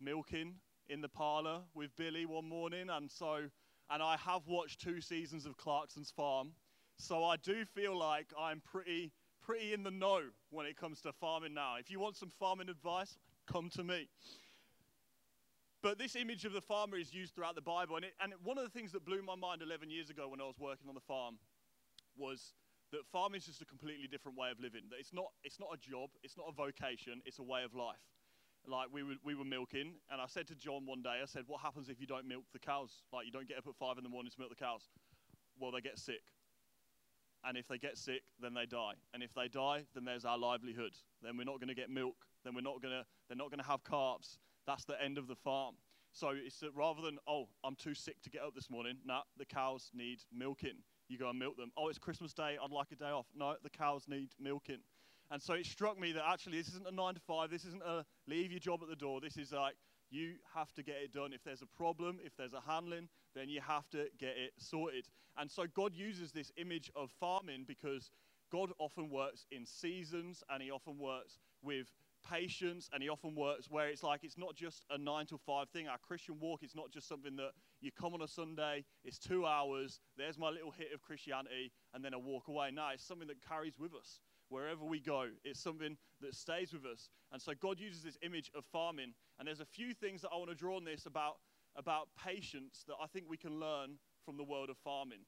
milking 0.00 0.54
in 0.88 1.00
the 1.00 1.08
parlor 1.08 1.62
with 1.74 1.90
Billy 1.96 2.24
one 2.24 2.48
morning, 2.48 2.88
and 2.88 3.10
so, 3.10 3.48
and 3.90 4.00
I 4.00 4.16
have 4.18 4.42
watched 4.46 4.80
two 4.80 5.00
seasons 5.00 5.44
of 5.44 5.56
Clarkson's 5.56 6.12
Farm, 6.12 6.52
so 6.98 7.24
I 7.24 7.36
do 7.36 7.64
feel 7.64 7.98
like 7.98 8.26
I'm 8.38 8.60
pretty, 8.60 9.10
pretty 9.42 9.72
in 9.72 9.82
the 9.82 9.90
know 9.90 10.20
when 10.50 10.66
it 10.66 10.76
comes 10.76 11.00
to 11.00 11.12
farming 11.12 11.54
now. 11.54 11.76
If 11.80 11.90
you 11.90 11.98
want 11.98 12.16
some 12.16 12.30
farming 12.38 12.68
advice, 12.68 13.18
come 13.46 13.70
to 13.70 13.84
me. 13.84 14.08
But 15.82 15.98
this 15.98 16.16
image 16.16 16.44
of 16.44 16.52
the 16.52 16.60
farmer 16.60 16.96
is 16.96 17.14
used 17.14 17.34
throughout 17.34 17.54
the 17.54 17.62
Bible. 17.62 17.96
And, 17.96 18.04
it, 18.06 18.14
and 18.20 18.32
one 18.42 18.58
of 18.58 18.64
the 18.64 18.70
things 18.70 18.92
that 18.92 19.04
blew 19.04 19.22
my 19.22 19.36
mind 19.36 19.62
11 19.62 19.90
years 19.90 20.10
ago 20.10 20.28
when 20.28 20.40
I 20.40 20.44
was 20.44 20.58
working 20.58 20.88
on 20.88 20.94
the 20.94 21.06
farm 21.06 21.38
was 22.16 22.54
that 22.92 23.06
farming 23.12 23.38
is 23.38 23.46
just 23.46 23.62
a 23.62 23.64
completely 23.64 24.08
different 24.08 24.38
way 24.38 24.50
of 24.50 24.58
living. 24.58 24.82
That 24.90 24.98
it's 24.98 25.12
not, 25.12 25.26
it's 25.44 25.60
not 25.60 25.68
a 25.72 25.78
job, 25.78 26.10
it's 26.22 26.36
not 26.36 26.46
a 26.48 26.52
vocation, 26.52 27.20
it's 27.24 27.38
a 27.38 27.42
way 27.42 27.62
of 27.62 27.74
life. 27.74 28.02
Like 28.66 28.88
we 28.92 29.02
were, 29.02 29.14
we 29.22 29.34
were 29.34 29.44
milking, 29.44 29.94
and 30.10 30.20
I 30.20 30.26
said 30.26 30.48
to 30.48 30.56
John 30.56 30.86
one 30.86 31.02
day, 31.02 31.22
I 31.22 31.26
said, 31.26 31.44
What 31.46 31.60
happens 31.60 31.88
if 31.88 32.00
you 32.00 32.06
don't 32.06 32.26
milk 32.26 32.44
the 32.52 32.58
cows? 32.58 32.90
Like 33.12 33.26
you 33.26 33.30
don't 33.30 33.46
get 33.46 33.58
up 33.58 33.66
at 33.68 33.76
five 33.76 33.96
in 33.96 34.02
the 34.02 34.10
morning 34.10 34.32
to 34.32 34.40
milk 34.40 34.50
the 34.50 34.58
cows? 34.58 34.88
Well, 35.60 35.70
they 35.70 35.80
get 35.80 35.98
sick. 35.98 36.22
And 37.44 37.56
if 37.56 37.68
they 37.68 37.78
get 37.78 37.96
sick, 37.96 38.22
then 38.42 38.54
they 38.54 38.66
die. 38.66 38.94
And 39.14 39.22
if 39.22 39.32
they 39.34 39.46
die, 39.46 39.84
then 39.94 40.04
there's 40.04 40.24
our 40.24 40.36
livelihood. 40.36 40.92
Then 41.22 41.36
we're 41.36 41.44
not 41.44 41.60
going 41.60 41.68
to 41.68 41.76
get 41.76 41.90
milk. 41.90 42.16
Then 42.46 42.54
we're 42.54 42.60
not 42.60 42.80
to, 42.80 43.04
they're 43.28 43.36
not 43.36 43.50
going 43.50 43.58
to 43.58 43.66
have 43.66 43.82
carbs. 43.82 44.38
That's 44.68 44.84
the 44.84 45.02
end 45.02 45.18
of 45.18 45.26
the 45.26 45.34
farm. 45.34 45.74
So 46.12 46.30
it's 46.32 46.60
that 46.60 46.70
rather 46.74 47.02
than, 47.02 47.18
oh, 47.28 47.48
I'm 47.64 47.74
too 47.74 47.92
sick 47.92 48.22
to 48.22 48.30
get 48.30 48.42
up 48.42 48.54
this 48.54 48.70
morning, 48.70 48.98
nah, 49.04 49.22
the 49.36 49.44
cows 49.44 49.90
need 49.92 50.20
milking. 50.32 50.78
You 51.08 51.18
go 51.18 51.28
and 51.28 51.38
milk 51.38 51.56
them. 51.56 51.72
Oh, 51.76 51.88
it's 51.88 51.98
Christmas 51.98 52.32
Day, 52.32 52.56
I'd 52.62 52.70
like 52.70 52.92
a 52.92 52.96
day 52.96 53.10
off. 53.10 53.26
No, 53.36 53.56
the 53.62 53.70
cows 53.70 54.04
need 54.06 54.30
milking. 54.40 54.78
And 55.30 55.42
so 55.42 55.54
it 55.54 55.66
struck 55.66 55.98
me 55.98 56.12
that 56.12 56.22
actually 56.24 56.58
this 56.58 56.68
isn't 56.68 56.86
a 56.86 56.92
nine 56.92 57.14
to 57.14 57.20
five, 57.20 57.50
this 57.50 57.64
isn't 57.64 57.82
a 57.82 58.04
leave 58.28 58.52
your 58.52 58.60
job 58.60 58.80
at 58.82 58.88
the 58.88 58.96
door. 58.96 59.20
This 59.20 59.36
is 59.36 59.52
like 59.52 59.74
You 60.08 60.34
have 60.54 60.72
to 60.74 60.84
get 60.84 60.96
it 61.02 61.12
done. 61.12 61.32
If 61.32 61.42
there's 61.42 61.62
a 61.62 61.76
problem, 61.76 62.18
if 62.24 62.36
there's 62.36 62.52
a 62.52 62.60
handling, 62.60 63.08
then 63.34 63.48
you 63.48 63.60
have 63.60 63.88
to 63.90 64.06
get 64.18 64.36
it 64.36 64.52
sorted. 64.56 65.08
And 65.36 65.50
so 65.50 65.64
God 65.74 65.94
uses 65.94 66.30
this 66.30 66.52
image 66.56 66.90
of 66.94 67.10
farming 67.18 67.64
because 67.66 68.10
God 68.52 68.70
often 68.78 69.10
works 69.10 69.46
in 69.50 69.66
seasons 69.66 70.44
and 70.48 70.62
He 70.62 70.70
often 70.70 70.96
works 70.98 71.38
with 71.60 71.88
patience 72.30 72.88
and 72.92 73.02
He 73.02 73.08
often 73.08 73.34
works 73.34 73.70
where 73.70 73.88
it's 73.88 74.02
like 74.02 74.24
it's 74.24 74.38
not 74.38 74.54
just 74.54 74.84
a 74.90 74.98
nine 74.98 75.26
to 75.26 75.38
five 75.38 75.68
thing. 75.70 75.88
Our 75.88 75.98
Christian 75.98 76.36
walk 76.40 76.62
is 76.62 76.74
not 76.74 76.90
just 76.90 77.08
something 77.08 77.36
that 77.36 77.50
you 77.80 77.90
come 77.92 78.14
on 78.14 78.22
a 78.22 78.28
Sunday, 78.28 78.84
it's 79.04 79.18
two 79.18 79.46
hours, 79.46 80.00
there's 80.16 80.38
my 80.38 80.50
little 80.50 80.70
hit 80.70 80.88
of 80.94 81.02
Christianity, 81.02 81.72
and 81.94 82.04
then 82.04 82.14
I 82.14 82.16
walk 82.16 82.48
away. 82.48 82.70
No, 82.72 82.88
it's 82.92 83.06
something 83.06 83.28
that 83.28 83.46
carries 83.46 83.78
with 83.78 83.94
us 83.94 84.20
wherever 84.48 84.84
we 84.84 85.00
go. 85.00 85.26
It's 85.44 85.60
something 85.60 85.96
that 86.20 86.34
stays 86.34 86.72
with 86.72 86.84
us. 86.84 87.08
And 87.32 87.40
so 87.40 87.52
God 87.60 87.80
uses 87.80 88.02
this 88.02 88.18
image 88.22 88.50
of 88.54 88.64
farming. 88.72 89.12
And 89.38 89.48
there's 89.48 89.60
a 89.60 89.66
few 89.66 89.92
things 89.92 90.22
that 90.22 90.30
I 90.32 90.36
want 90.36 90.50
to 90.50 90.54
draw 90.54 90.76
on 90.76 90.84
this 90.84 91.06
about, 91.06 91.36
about 91.76 92.08
patience 92.22 92.84
that 92.86 92.96
I 93.02 93.06
think 93.06 93.26
we 93.28 93.36
can 93.36 93.58
learn 93.58 93.98
from 94.24 94.36
the 94.36 94.44
world 94.44 94.70
of 94.70 94.76
farming. 94.78 95.20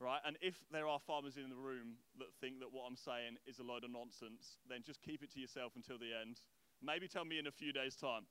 Right? 0.00 0.20
And 0.26 0.36
if 0.42 0.56
there 0.70 0.86
are 0.86 0.98
farmers 0.98 1.36
in 1.36 1.48
the 1.48 1.56
room 1.56 1.96
that 2.18 2.26
think 2.40 2.58
that 2.60 2.72
what 2.72 2.84
I'm 2.86 2.96
saying 2.96 3.38
is 3.46 3.58
a 3.58 3.62
load 3.62 3.84
of 3.84 3.90
nonsense, 3.90 4.58
then 4.68 4.82
just 4.84 5.00
keep 5.02 5.22
it 5.22 5.32
to 5.32 5.40
yourself 5.40 5.72
until 5.76 5.98
the 5.98 6.10
end. 6.20 6.40
Maybe 6.82 7.08
tell 7.08 7.24
me 7.24 7.38
in 7.38 7.46
a 7.46 7.52
few 7.52 7.72
days' 7.72 7.96
time, 7.96 8.26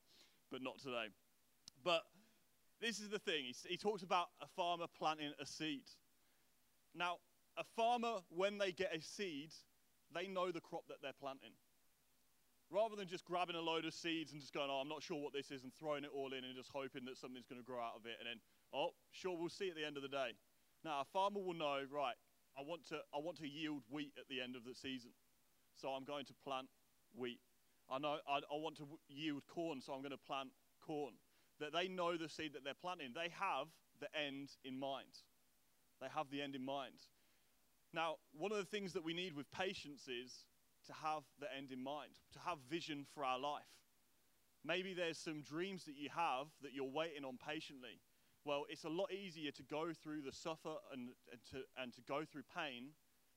but 0.52 0.62
not 0.62 0.78
today. 0.78 1.08
But 1.84 2.04
this 2.82 3.00
is 3.00 3.10
the 3.10 3.20
thing. 3.20 3.46
He, 3.46 3.56
he 3.70 3.78
talks 3.78 4.04
about 4.04 4.28
a 4.42 4.48
farmer 4.56 4.86
planting 4.98 5.32
a 5.40 5.46
seed. 5.46 5.88
Now, 6.94 7.18
a 7.58 7.64
farmer, 7.64 8.18
when 8.30 8.58
they 8.58 8.72
get 8.72 8.94
a 8.94 9.02
seed, 9.02 9.52
they 10.14 10.28
know 10.28 10.52
the 10.52 10.62
crop 10.62 10.84
that 10.90 10.98
they're 11.02 11.18
planting. 11.20 11.56
Rather 12.70 12.96
than 12.96 13.08
just 13.08 13.24
grabbing 13.26 13.56
a 13.56 13.62
load 13.62 13.86
of 13.86 13.94
seeds 13.94 14.32
and 14.32 14.42
just 14.42 14.54
going, 14.54 14.68
oh, 14.70 14.82
I'm 14.82 14.90
not 14.90 15.02
sure 15.02 15.18
what 15.18 15.34
this 15.34 15.50
is, 15.50 15.64
and 15.64 15.72
throwing 15.80 16.04
it 16.04 16.10
all 16.14 16.34
in 16.34 16.44
and 16.44 16.56
just 16.56 16.70
hoping 16.74 17.06
that 17.06 17.18
something's 17.18 17.48
going 17.48 17.62
to 17.62 17.66
grow 17.66 17.80
out 17.80 17.94
of 17.96 18.06
it, 18.06 18.18
and 18.20 18.28
then, 18.28 18.40
oh, 18.74 18.90
sure, 19.12 19.38
we'll 19.38 19.50
see 19.50 19.70
at 19.70 19.76
the 19.76 19.86
end 19.86 19.96
of 19.96 20.04
the 20.04 20.10
day. 20.10 20.34
Now, 20.84 21.02
a 21.02 21.06
farmer 21.06 21.40
will 21.40 21.54
know, 21.54 21.80
right, 21.92 22.16
I 22.58 22.62
want 22.62 22.88
to, 22.90 22.96
I 23.14 23.20
want 23.20 23.38
to 23.38 23.48
yield 23.48 23.84
wheat 23.90 24.12
at 24.18 24.28
the 24.30 24.42
end 24.42 24.56
of 24.56 24.66
the 24.66 24.76
season, 24.76 25.12
so 25.76 25.90
I'm 25.90 26.04
going 26.04 26.26
to 26.26 26.34
plant 26.44 26.68
wheat. 27.16 27.40
I 27.90 28.00
know 28.00 28.18
I, 28.28 28.38
I 28.38 28.58
want 28.58 28.78
to 28.78 28.88
yield 29.08 29.44
corn, 29.48 29.82
so 29.82 29.94
I'm 29.94 30.02
going 30.02 30.12
to 30.12 30.18
plant 30.18 30.50
corn. 30.86 31.14
That 31.60 31.74
they 31.74 31.88
know 31.88 32.18
the 32.18 32.28
seed 32.28 32.54
that 32.54 32.64
they're 32.64 32.74
planting. 32.74 33.12
They 33.14 33.30
have 33.40 33.68
the 34.00 34.08
end 34.18 34.50
in 34.66 34.80
mind. 34.80 35.24
They 36.02 36.08
have 36.14 36.30
the 36.30 36.42
end 36.42 36.56
in 36.56 36.66
mind. 36.66 37.08
Now, 37.94 38.16
one 38.36 38.52
of 38.52 38.58
the 38.58 38.66
things 38.66 38.94
that 38.94 39.04
we 39.04 39.14
need 39.14 39.36
with 39.36 39.52
patience 39.52 40.08
is 40.08 40.46
to 40.88 40.94
have 40.94 41.24
the 41.40 41.48
end 41.56 41.72
in 41.72 41.82
mind, 41.82 42.12
to 42.34 42.40
have 42.40 42.58
vision 42.70 43.06
for 43.14 43.24
our 43.24 43.40
life. 43.40 43.64
Maybe 44.66 44.94
there's 44.94 45.18
some 45.18 45.42
dreams 45.42 45.86
that 45.86 45.96
you 45.96 46.10
have 46.16 46.48
that 46.62 46.74
you're 46.74 46.86
waiting 46.86 47.24
on 47.24 47.38
patiently. 47.38 48.02
Well, 48.46 48.66
it's 48.70 48.84
a 48.84 48.90
lot 48.90 49.12
easier 49.12 49.52
to 49.52 49.64
go 49.64 49.92
through 49.94 50.22
the 50.22 50.32
suffer 50.32 50.76
and, 50.92 51.10
and, 51.32 51.40
to, 51.52 51.64
and 51.78 51.94
to 51.94 52.02
go 52.02 52.24
through 52.26 52.44
pain 52.56 52.92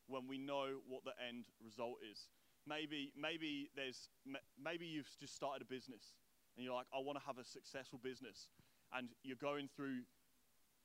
when 0.08 0.26
we 0.26 0.38
know 0.38 0.82
what 0.88 1.04
the 1.04 1.14
end 1.22 1.46
result 1.62 1.96
is. 2.10 2.28
Maybe, 2.66 3.12
maybe, 3.16 3.70
there's, 3.76 4.08
maybe 4.58 4.86
you've 4.86 5.08
just 5.20 5.34
started 5.34 5.62
a 5.62 5.64
business 5.64 6.14
and 6.56 6.64
you're 6.64 6.74
like, 6.74 6.86
I 6.92 6.98
want 6.98 7.18
to 7.18 7.24
have 7.26 7.38
a 7.38 7.44
successful 7.44 8.00
business. 8.02 8.48
And 8.92 9.08
you're 9.22 9.40
going 9.40 9.68
through 9.74 10.02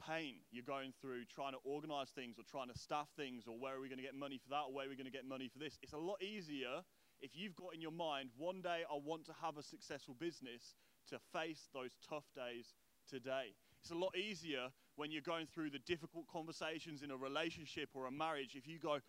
pain 0.07 0.41
you're 0.51 0.65
going 0.65 0.91
through 0.99 1.23
trying 1.25 1.53
to 1.53 1.59
organize 1.63 2.09
things 2.09 2.39
or 2.39 2.43
trying 2.49 2.67
to 2.67 2.73
staff 2.73 3.07
things 3.15 3.45
or 3.45 3.53
where 3.59 3.77
are 3.77 3.81
we 3.81 3.87
going 3.87 4.01
to 4.01 4.03
get 4.03 4.15
money 4.15 4.39
for 4.41 4.49
that 4.49 4.65
or 4.65 4.73
where 4.73 4.87
are 4.87 4.89
we 4.89 4.95
going 4.95 5.05
to 5.05 5.13
get 5.13 5.29
money 5.29 5.47
for 5.47 5.59
this. 5.59 5.77
It's 5.83 5.93
a 5.93 5.97
lot 5.97 6.17
easier 6.23 6.81
if 7.21 7.37
you've 7.37 7.55
got 7.55 7.75
in 7.75 7.81
your 7.81 7.91
mind, 7.91 8.29
one 8.35 8.61
day 8.61 8.81
I 8.89 8.97
want 8.97 9.25
to 9.25 9.33
have 9.41 9.57
a 9.57 9.63
successful 9.63 10.15
business 10.19 10.73
to 11.09 11.19
face 11.31 11.69
those 11.73 11.91
tough 12.09 12.25
days 12.35 12.73
today. 13.07 13.53
It's 13.81 13.91
a 13.91 13.95
lot 13.95 14.15
easier 14.15 14.67
when 14.95 15.11
you're 15.11 15.21
going 15.21 15.47
through 15.47 15.71
the 15.71 15.79
difficult 15.79 16.25
conversations 16.31 17.01
in 17.01 17.09
a 17.09 17.17
relationship 17.17 17.89
or 17.95 18.05
a 18.05 18.11
marriage. 18.11 18.55
If 18.55 18.67
you 18.67 18.77
go, 18.77 18.99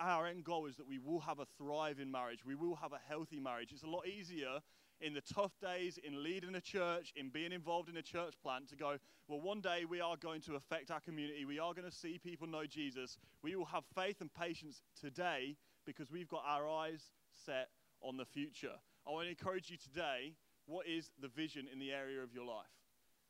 our 0.00 0.26
end 0.26 0.44
goal 0.44 0.66
is 0.66 0.76
that 0.76 0.88
we 0.88 0.98
will 0.98 1.20
have 1.20 1.40
a 1.40 1.46
thriving 1.58 2.10
marriage, 2.10 2.44
we 2.44 2.54
will 2.54 2.76
have 2.76 2.92
a 2.92 3.00
healthy 3.06 3.38
marriage. 3.38 3.70
It's 3.72 3.82
a 3.82 3.88
lot 3.88 4.06
easier 4.06 4.60
in 5.00 5.12
the 5.12 5.20
tough 5.20 5.52
days, 5.60 5.98
in 6.02 6.22
leading 6.22 6.54
a 6.54 6.60
church, 6.60 7.12
in 7.16 7.28
being 7.28 7.52
involved 7.52 7.90
in 7.90 7.96
a 7.98 8.02
church 8.02 8.34
plant, 8.42 8.68
to 8.70 8.76
go, 8.76 8.96
well, 9.28 9.40
one 9.40 9.60
day 9.60 9.84
we 9.84 10.00
are 10.00 10.16
going 10.16 10.40
to 10.42 10.54
affect 10.54 10.90
our 10.90 11.00
community. 11.00 11.44
We 11.44 11.58
are 11.58 11.74
going 11.74 11.90
to 11.90 11.94
see 11.94 12.18
people 12.18 12.46
know 12.46 12.64
Jesus. 12.64 13.18
We 13.42 13.56
will 13.56 13.66
have 13.66 13.84
faith 13.94 14.20
and 14.20 14.32
patience 14.32 14.80
today 14.98 15.56
because 15.84 16.10
we've 16.10 16.28
got 16.28 16.44
our 16.46 16.66
eyes 16.66 17.12
set 17.44 17.68
on 18.00 18.16
the 18.16 18.24
future. 18.24 18.76
I 19.06 19.10
want 19.10 19.26
to 19.26 19.30
encourage 19.30 19.68
you 19.68 19.76
today 19.76 20.34
what 20.66 20.86
is 20.86 21.10
the 21.20 21.28
vision 21.28 21.66
in 21.70 21.78
the 21.78 21.92
area 21.92 22.22
of 22.22 22.32
your 22.32 22.46
life? 22.46 22.83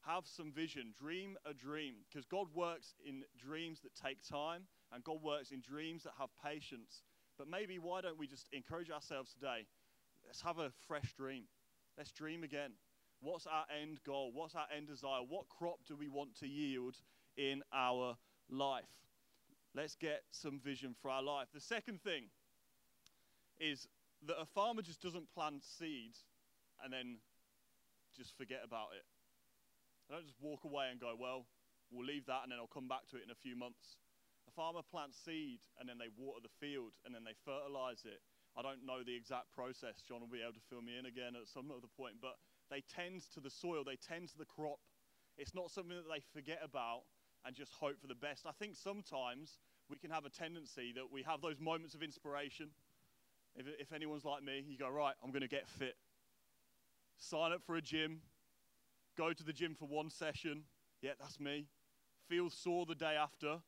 Have 0.07 0.27
some 0.27 0.53
vision. 0.53 0.93
Dream 0.99 1.37
a 1.47 1.55
dream 1.55 1.95
because 2.09 2.27
God 2.27 2.49
works 2.55 2.95
in 3.07 3.25
dreams 3.39 3.81
that 3.81 3.95
take 3.95 4.19
time 4.23 4.63
and 4.93 5.03
God 5.03 5.23
works 5.23 5.51
in 5.51 5.61
dreams 5.61 6.03
that 6.03 6.13
have 6.19 6.29
patience. 6.45 7.03
But 7.39 7.49
maybe 7.49 7.79
why 7.79 8.01
don't 8.03 8.19
we 8.19 8.27
just 8.27 8.49
encourage 8.53 8.91
ourselves 8.91 9.33
today? 9.33 9.67
Let's 10.27 10.43
have 10.43 10.59
a 10.59 10.71
fresh 10.87 11.15
dream. 11.17 11.45
Let's 11.97 12.13
dream 12.13 12.45
again. 12.45 12.73
What's 13.21 13.47
our 13.47 13.65
end 13.81 14.01
goal? 14.05 14.31
What's 14.35 14.55
our 14.55 14.67
end 14.77 14.89
desire? 14.89 15.21
What 15.27 15.49
crop 15.49 15.79
do 15.87 15.97
we 15.97 16.09
want 16.09 16.39
to 16.41 16.47
yield 16.47 16.97
in 17.37 17.63
our 17.73 18.17
life? 18.51 18.85
Let's 19.75 19.97
get 19.97 20.23
some 20.31 20.61
vision 20.61 20.95
for 21.01 21.11
our 21.11 21.23
life. 21.23 21.49
The 21.53 21.61
second 21.61 22.03
thing 22.03 22.25
is 23.59 23.89
that 24.27 24.37
a 24.41 24.47
farmer 24.47 24.83
just 24.83 25.01
doesn't 25.01 25.33
plant 25.35 25.65
seeds 25.65 26.25
and 26.83 26.93
then 26.93 27.17
just 28.17 28.37
forget 28.37 28.61
about 28.65 28.89
it. 28.97 29.05
They 30.09 30.15
don't 30.15 30.27
just 30.27 30.41
walk 30.41 30.65
away 30.65 30.89
and 30.91 31.01
go, 31.01 31.15
well, 31.19 31.47
we'll 31.91 32.07
leave 32.07 32.27
that 32.27 32.45
and 32.45 32.53
then 32.53 32.59
I'll 32.59 32.71
come 32.71 32.89
back 32.89 33.09
to 33.11 33.17
it 33.17 33.25
in 33.25 33.31
a 33.31 33.39
few 33.39 33.57
months. 33.57 33.97
A 34.49 34.53
farmer 34.53 34.85
plants 34.85 35.17
seed 35.17 35.65
and 35.81 35.89
then 35.89 35.97
they 35.97 36.13
water 36.17 36.45
the 36.45 36.53
field 36.61 36.93
and 37.05 37.15
then 37.15 37.25
they 37.25 37.35
fertilize 37.45 38.05
it 38.05 38.21
I 38.57 38.63
don't 38.63 38.87
know 38.87 39.03
the 39.03 39.15
exact 39.15 39.51
process. 39.53 40.03
John 40.07 40.21
will 40.21 40.31
be 40.31 40.43
able 40.43 40.55
to 40.55 40.67
fill 40.71 40.81
me 40.81 40.97
in 40.99 41.07
again 41.07 41.35
at 41.35 41.49
some 41.49 41.71
other 41.71 41.91
point. 41.97 42.15
But 42.23 42.39
they 42.71 42.83
tend 42.87 43.23
to 43.35 43.41
the 43.41 43.51
soil, 43.51 43.83
they 43.85 43.97
tend 43.97 44.29
to 44.31 44.39
the 44.39 44.45
crop. 44.45 44.79
It's 45.37 45.55
not 45.55 45.71
something 45.71 45.97
that 45.97 46.07
they 46.07 46.23
forget 46.33 46.61
about 46.63 47.03
and 47.45 47.55
just 47.55 47.73
hope 47.73 48.01
for 48.01 48.07
the 48.07 48.15
best. 48.15 48.47
I 48.47 48.53
think 48.53 48.77
sometimes 48.77 49.59
we 49.91 49.97
can 49.97 50.11
have 50.11 50.25
a 50.25 50.31
tendency 50.31 50.93
that 50.95 51.11
we 51.11 51.23
have 51.25 51.43
those 51.43 51.59
moments 51.59 51.95
of 51.95 52.03
inspiration. 52.03 52.71
If, 53.57 53.67
if 53.79 53.93
anyone's 53.93 54.25
like 54.25 54.43
me, 54.43 54.65
you 54.67 54.79
go, 54.79 54.89
right, 54.89 55.15
I'm 55.23 55.31
going 55.31 55.43
to 55.43 55.49
get 55.49 55.69
fit. 55.69 55.97
Sign 57.19 57.53
up 57.53 57.63
for 57.67 57.75
a 57.75 57.83
gym. 57.83 58.21
Go 59.17 59.33
to 59.33 59.45
the 59.45 59.53
gym 59.53 59.75
for 59.75 59.87
one 59.87 60.11
session. 60.11 60.65
Yeah, 61.01 61.13
that's 61.21 61.39
me. 61.39 61.67
Feel 62.29 62.51
sore 62.51 62.87
the 62.87 62.95
day 62.95 63.15
after. 63.15 63.59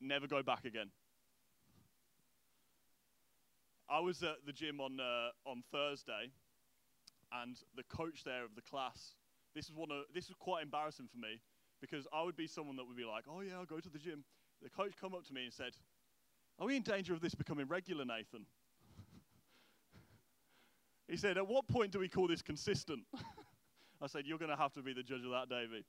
Never 0.00 0.26
go 0.26 0.42
back 0.42 0.64
again. 0.64 0.90
I 3.88 4.00
was 4.00 4.22
at 4.22 4.36
the 4.46 4.52
gym 4.52 4.80
on, 4.80 4.98
uh, 4.98 5.30
on 5.48 5.62
Thursday, 5.70 6.32
and 7.42 7.58
the 7.76 7.82
coach 7.84 8.24
there 8.24 8.44
of 8.44 8.54
the 8.54 8.62
class, 8.62 9.14
this 9.54 9.66
is, 9.66 9.74
one 9.74 9.90
of, 9.90 10.04
this 10.14 10.28
was 10.28 10.36
quite 10.38 10.62
embarrassing 10.62 11.08
for 11.12 11.18
me 11.18 11.40
because 11.80 12.06
I 12.12 12.22
would 12.22 12.36
be 12.36 12.46
someone 12.46 12.76
that 12.76 12.86
would 12.86 12.96
be 12.96 13.04
like, 13.04 13.24
oh, 13.28 13.40
yeah, 13.40 13.58
I'll 13.58 13.66
go 13.66 13.80
to 13.80 13.90
the 13.90 13.98
gym. 13.98 14.24
The 14.62 14.70
coach 14.70 14.92
come 15.00 15.14
up 15.14 15.26
to 15.26 15.34
me 15.34 15.44
and 15.44 15.52
said, 15.52 15.72
are 16.58 16.66
we 16.66 16.76
in 16.76 16.82
danger 16.82 17.12
of 17.12 17.20
this 17.20 17.34
becoming 17.34 17.66
regular, 17.68 18.04
Nathan? 18.04 18.46
he 21.08 21.16
said, 21.16 21.36
at 21.36 21.46
what 21.46 21.68
point 21.68 21.92
do 21.92 21.98
we 21.98 22.08
call 22.08 22.28
this 22.28 22.42
consistent? 22.42 23.02
I 24.02 24.08
said, 24.08 24.24
you're 24.26 24.38
going 24.38 24.50
to 24.50 24.56
have 24.56 24.72
to 24.72 24.82
be 24.82 24.92
the 24.92 25.02
judge 25.02 25.24
of 25.24 25.30
that, 25.30 25.48
Davey. 25.48 25.84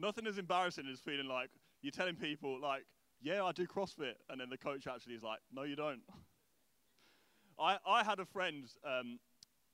Nothing 0.00 0.26
as 0.26 0.38
embarrassing 0.38 0.86
as 0.92 0.98
feeling 0.98 1.28
like 1.28 1.50
you're 1.82 1.92
telling 1.92 2.16
people, 2.16 2.60
like, 2.60 2.82
yeah, 3.22 3.44
I 3.44 3.52
do 3.52 3.66
CrossFit. 3.66 4.14
And 4.28 4.40
then 4.40 4.50
the 4.50 4.58
coach 4.58 4.86
actually 4.86 5.14
is 5.14 5.22
like, 5.22 5.38
no, 5.52 5.62
you 5.62 5.76
don't. 5.76 6.00
I, 7.58 7.78
I 7.86 8.02
had 8.02 8.18
a 8.18 8.24
friend, 8.24 8.64
um, 8.84 9.20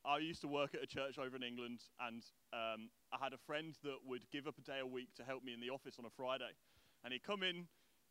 I 0.04 0.18
used 0.18 0.42
to 0.42 0.48
work 0.48 0.74
at 0.74 0.82
a 0.82 0.86
church 0.86 1.18
over 1.18 1.36
in 1.36 1.42
England, 1.42 1.80
and 2.06 2.22
um, 2.52 2.90
I 3.12 3.22
had 3.22 3.32
a 3.32 3.38
friend 3.38 3.74
that 3.82 3.96
would 4.06 4.22
give 4.30 4.46
up 4.46 4.58
a 4.58 4.62
day 4.62 4.80
a 4.82 4.86
week 4.86 5.14
to 5.16 5.24
help 5.24 5.42
me 5.42 5.54
in 5.54 5.60
the 5.60 5.70
office 5.70 5.96
on 5.98 6.04
a 6.04 6.10
Friday. 6.10 6.52
And 7.02 7.12
he'd 7.14 7.22
come 7.22 7.42
in, 7.42 7.66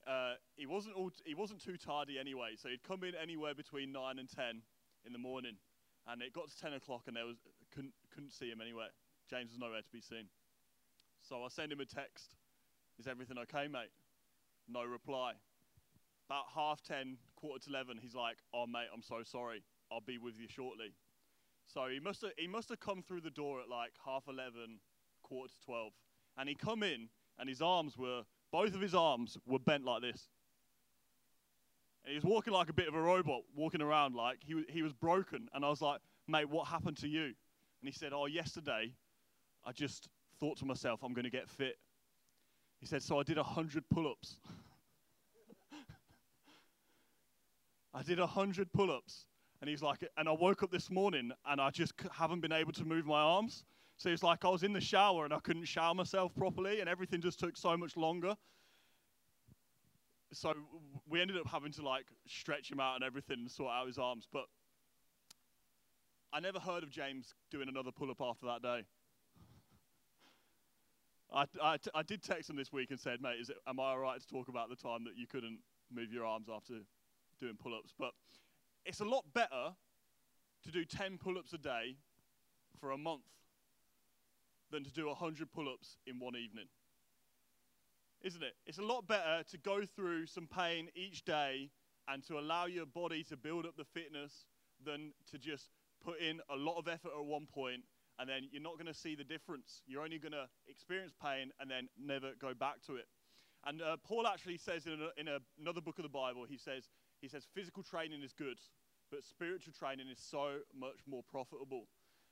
uh, 0.07 0.33
he, 0.55 0.65
wasn't 0.65 0.95
all 0.95 1.11
he 1.25 1.35
wasn't 1.35 1.63
too 1.63 1.77
tardy 1.77 2.17
anyway, 2.19 2.57
so 2.57 2.69
he'd 2.69 2.83
come 2.83 3.03
in 3.03 3.13
anywhere 3.21 3.53
between 3.53 3.91
9 3.91 4.17
and 4.17 4.27
10 4.27 4.61
in 5.05 5.13
the 5.13 5.19
morning. 5.19 5.57
And 6.07 6.23
it 6.23 6.33
got 6.33 6.49
to 6.49 6.57
10 6.57 6.73
o'clock, 6.73 7.03
and 7.05 7.15
there 7.15 7.25
was, 7.25 7.37
couldn't, 7.79 7.93
couldn't 8.13 8.33
see 8.33 8.49
him 8.49 8.59
anywhere. 8.59 8.91
James 9.29 9.51
was 9.51 9.59
nowhere 9.59 9.81
to 9.81 9.91
be 9.91 10.01
seen. 10.01 10.27
So 11.21 11.43
I 11.43 11.47
send 11.47 11.71
him 11.71 11.79
a 11.79 11.85
text 11.85 12.35
Is 12.99 13.07
everything 13.07 13.37
okay, 13.37 13.67
mate? 13.67 13.91
No 14.67 14.83
reply 14.83 15.33
about 16.29 16.45
half 16.53 16.81
10, 16.83 17.17
quarter 17.35 17.63
to 17.65 17.69
11, 17.71 17.97
he's 17.99 18.13
like, 18.13 18.37
oh, 18.53 18.67
mate, 18.67 18.85
I'm 18.93 19.01
so 19.01 19.23
sorry. 19.23 19.63
I'll 19.91 19.99
be 19.99 20.19
with 20.19 20.39
you 20.39 20.47
shortly. 20.47 20.93
So 21.65 21.87
he 21.91 21.99
must 21.99 22.21
have, 22.21 22.31
he 22.37 22.47
must 22.47 22.69
have 22.69 22.79
come 22.79 23.01
through 23.01 23.21
the 23.21 23.31
door 23.31 23.59
at 23.61 23.67
like 23.67 23.93
half 24.05 24.25
11, 24.29 24.79
quarter 25.23 25.51
to 25.51 25.65
12. 25.65 25.91
And 26.37 26.47
he 26.47 26.53
come 26.53 26.83
in, 26.83 27.09
and 27.39 27.49
his 27.49 27.63
arms 27.63 27.97
were, 27.97 28.21
both 28.51 28.75
of 28.75 28.81
his 28.81 28.93
arms 28.93 29.39
were 29.47 29.57
bent 29.57 29.85
like 29.85 30.03
this. 30.03 30.29
And 32.05 32.11
he 32.11 32.15
was 32.15 32.23
walking 32.23 32.53
like 32.53 32.69
a 32.69 32.73
bit 32.73 32.87
of 32.87 32.93
a 32.93 33.01
robot, 33.01 33.41
walking 33.55 33.81
around 33.81 34.13
like 34.13 34.37
he, 34.45 34.63
he 34.69 34.83
was 34.83 34.93
broken. 34.93 35.49
And 35.55 35.65
I 35.65 35.69
was 35.69 35.81
like, 35.81 35.99
mate, 36.27 36.47
what 36.47 36.67
happened 36.67 36.97
to 36.97 37.07
you? 37.07 37.33
And 37.81 37.91
he 37.91 37.91
said, 37.91 38.11
oh, 38.13 38.25
yesterday 38.25 38.93
I 39.65 39.71
just 39.71 40.09
thought 40.39 40.57
to 40.57 40.65
myself, 40.65 41.01
I'm 41.03 41.13
going 41.13 41.25
to 41.25 41.29
get 41.29 41.49
fit. 41.49 41.77
He 42.79 42.85
said, 42.85 43.03
So 43.03 43.19
I 43.19 43.23
did 43.23 43.37
100 43.37 43.83
pull 43.89 44.09
ups. 44.09 44.37
I 47.93 48.03
did 48.03 48.19
100 48.19 48.71
pull 48.71 48.91
ups. 48.91 49.25
And 49.61 49.69
he's 49.69 49.81
like, 49.81 49.97
and 50.17 50.29
I 50.29 50.31
woke 50.31 50.63
up 50.63 50.71
this 50.71 50.89
morning 50.89 51.31
and 51.45 51.59
I 51.59 51.69
just 51.69 51.91
haven't 52.13 52.39
been 52.39 52.53
able 52.53 52.71
to 52.73 52.85
move 52.85 53.05
my 53.05 53.19
arms. 53.19 53.65
So 53.97 54.07
it's 54.07 54.23
like 54.23 54.45
I 54.45 54.47
was 54.47 54.63
in 54.63 54.71
the 54.71 54.79
shower 54.79 55.25
and 55.25 55.33
I 55.33 55.39
couldn't 55.39 55.65
shower 55.65 55.93
myself 55.93 56.33
properly 56.33 56.79
and 56.79 56.87
everything 56.87 57.19
just 57.19 57.37
took 57.39 57.57
so 57.57 57.75
much 57.75 57.97
longer. 57.97 58.35
So 60.31 60.53
we 61.09 61.19
ended 61.19 61.37
up 61.37 61.47
having 61.47 61.73
to 61.73 61.81
like 61.81 62.05
stretch 62.25 62.71
him 62.71 62.79
out 62.79 62.95
and 62.95 63.03
everything 63.03 63.39
and 63.39 63.51
sort 63.51 63.71
out 63.73 63.87
his 63.87 63.97
arms. 63.97 64.29
But 64.31 64.45
I 66.31 66.39
never 66.39 66.59
heard 66.59 66.83
of 66.83 66.91
James 66.91 67.33
doing 67.49 67.69
another 67.69 67.91
pull 67.91 68.11
up 68.11 68.21
after 68.21 68.45
that 68.45 68.61
day. 68.61 68.85
I, 71.33 71.45
I, 71.61 71.77
I 71.95 72.03
did 72.03 72.23
text 72.23 72.49
him 72.49 72.55
this 72.55 72.71
week 72.71 72.91
and 72.91 72.99
said, 72.99 73.21
mate, 73.21 73.37
is 73.39 73.49
it, 73.49 73.57
am 73.67 73.79
I 73.79 73.91
all 73.91 73.99
right 73.99 74.19
to 74.19 74.27
talk 74.27 74.47
about 74.47 74.69
the 74.69 74.75
time 74.75 75.03
that 75.05 75.15
you 75.15 75.27
couldn't 75.27 75.59
move 75.91 76.11
your 76.11 76.25
arms 76.25 76.47
after 76.53 76.73
doing 77.39 77.55
pull 77.61 77.73
ups? 77.75 77.93
But 77.97 78.11
it's 78.85 78.99
a 78.99 79.05
lot 79.05 79.25
better 79.33 79.73
to 80.63 80.71
do 80.71 80.85
10 80.85 81.17
pull 81.17 81.37
ups 81.37 81.53
a 81.53 81.57
day 81.57 81.95
for 82.79 82.91
a 82.91 82.97
month 82.97 83.23
than 84.71 84.83
to 84.83 84.91
do 84.91 85.07
100 85.07 85.51
pull 85.51 85.67
ups 85.67 85.97
in 86.05 86.19
one 86.19 86.35
evening. 86.35 86.67
Isn't 88.21 88.43
it? 88.43 88.53
It's 88.67 88.79
a 88.79 88.83
lot 88.83 89.07
better 89.07 89.43
to 89.49 89.57
go 89.57 89.83
through 89.85 90.27
some 90.27 90.47
pain 90.47 90.89
each 90.95 91.25
day 91.25 91.69
and 92.07 92.23
to 92.27 92.37
allow 92.37 92.65
your 92.65 92.85
body 92.85 93.23
to 93.23 93.37
build 93.37 93.65
up 93.65 93.77
the 93.77 93.85
fitness 93.85 94.45
than 94.83 95.13
to 95.31 95.37
just 95.37 95.69
put 96.03 96.19
in 96.19 96.39
a 96.49 96.55
lot 96.55 96.77
of 96.77 96.87
effort 96.87 97.11
at 97.17 97.25
one 97.25 97.45
point 97.45 97.83
and 98.19 98.27
then 98.27 98.49
you're 98.51 98.61
not 98.61 98.73
going 98.73 98.91
to 98.91 98.93
see 98.93 99.15
the 99.15 99.23
difference. 99.23 99.81
You're 99.87 100.03
only 100.03 100.19
going 100.19 100.33
to 100.33 100.47
experience 100.67 101.13
pain 101.23 101.51
and 101.59 101.71
then 101.71 101.87
never 101.97 102.31
go 102.39 102.53
back 102.53 102.83
to 102.87 102.95
it. 102.95 103.07
And 103.65 103.81
uh, 103.81 103.95
Paul 104.03 104.27
actually 104.27 104.57
says 104.57 104.85
in, 104.85 104.99
a, 104.99 105.19
in 105.19 105.27
a, 105.29 105.39
another 105.59 105.81
book 105.81 105.97
of 105.97 106.03
the 106.03 106.09
Bible, 106.09 106.45
he 106.47 106.57
says, 106.57 106.89
he 107.21 107.29
says, 107.29 107.47
physical 107.55 107.81
training 107.81 108.21
is 108.21 108.33
good, 108.33 108.59
but 109.09 109.23
spiritual 109.23 109.73
training 109.73 110.07
is 110.11 110.19
so 110.19 110.59
much 110.77 110.99
more 111.07 111.23
profitable. 111.29 111.87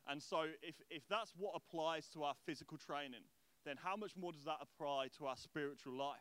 And 0.10 0.22
so, 0.22 0.46
if, 0.62 0.76
if 0.90 1.04
that's 1.10 1.34
what 1.38 1.54
applies 1.56 2.08
to 2.14 2.24
our 2.24 2.36
physical 2.46 2.78
training, 2.78 3.24
then 3.66 3.76
how 3.82 3.98
much 3.98 4.16
more 4.16 4.32
does 4.32 4.46
that 4.46 4.60
apply 4.62 5.08
to 5.18 5.26
our 5.26 5.36
spiritual 5.36 5.98
life? 5.98 6.20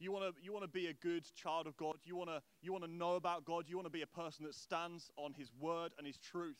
You 0.00 0.12
want 0.12 0.24
to 0.24 0.42
you 0.42 0.52
wanna 0.52 0.68
be 0.68 0.86
a 0.86 0.94
good 0.94 1.26
child 1.34 1.66
of 1.66 1.76
God. 1.76 1.96
You 2.04 2.16
want 2.16 2.30
to 2.30 2.40
you 2.62 2.72
wanna 2.72 2.86
know 2.86 3.16
about 3.16 3.44
God. 3.44 3.64
You 3.66 3.76
want 3.76 3.86
to 3.86 3.90
be 3.90 4.02
a 4.02 4.06
person 4.06 4.46
that 4.46 4.54
stands 4.54 5.10
on 5.16 5.34
His 5.34 5.50
word 5.60 5.92
and 5.98 6.06
His 6.06 6.16
truth 6.16 6.56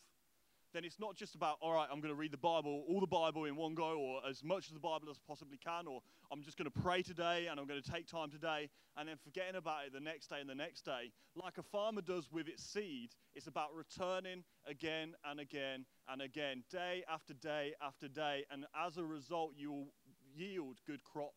then 0.74 0.84
it's 0.84 0.98
not 0.98 1.16
just 1.16 1.34
about, 1.34 1.56
all 1.60 1.72
right, 1.72 1.88
I'm 1.90 2.00
going 2.00 2.12
to 2.12 2.18
read 2.18 2.32
the 2.32 2.36
Bible, 2.36 2.84
all 2.88 3.00
the 3.00 3.06
Bible 3.06 3.46
in 3.46 3.56
one 3.56 3.74
go, 3.74 3.98
or 3.98 4.20
as 4.28 4.44
much 4.44 4.68
of 4.68 4.74
the 4.74 4.80
Bible 4.80 5.08
as 5.10 5.16
I 5.16 5.20
possibly 5.26 5.56
can, 5.56 5.86
or 5.86 6.00
I'm 6.30 6.42
just 6.42 6.58
going 6.58 6.70
to 6.70 6.80
pray 6.82 7.02
today 7.02 7.46
and 7.50 7.58
I'm 7.58 7.66
going 7.66 7.80
to 7.82 7.90
take 7.90 8.06
time 8.06 8.30
today, 8.30 8.68
and 8.96 9.08
then 9.08 9.16
forgetting 9.22 9.56
about 9.56 9.86
it 9.86 9.92
the 9.92 10.00
next 10.00 10.28
day 10.28 10.40
and 10.40 10.48
the 10.48 10.54
next 10.54 10.84
day. 10.84 11.12
Like 11.34 11.58
a 11.58 11.62
farmer 11.62 12.02
does 12.02 12.30
with 12.30 12.48
its 12.48 12.62
seed, 12.62 13.10
it's 13.34 13.46
about 13.46 13.68
returning 13.74 14.44
again 14.66 15.14
and 15.24 15.40
again 15.40 15.86
and 16.08 16.20
again, 16.20 16.64
day 16.70 17.02
after 17.10 17.34
day 17.34 17.74
after 17.82 18.08
day, 18.08 18.44
and 18.50 18.66
as 18.86 18.98
a 18.98 19.04
result, 19.04 19.52
you 19.56 19.72
will 19.72 19.88
yield 20.34 20.78
good 20.86 21.02
crop 21.04 21.32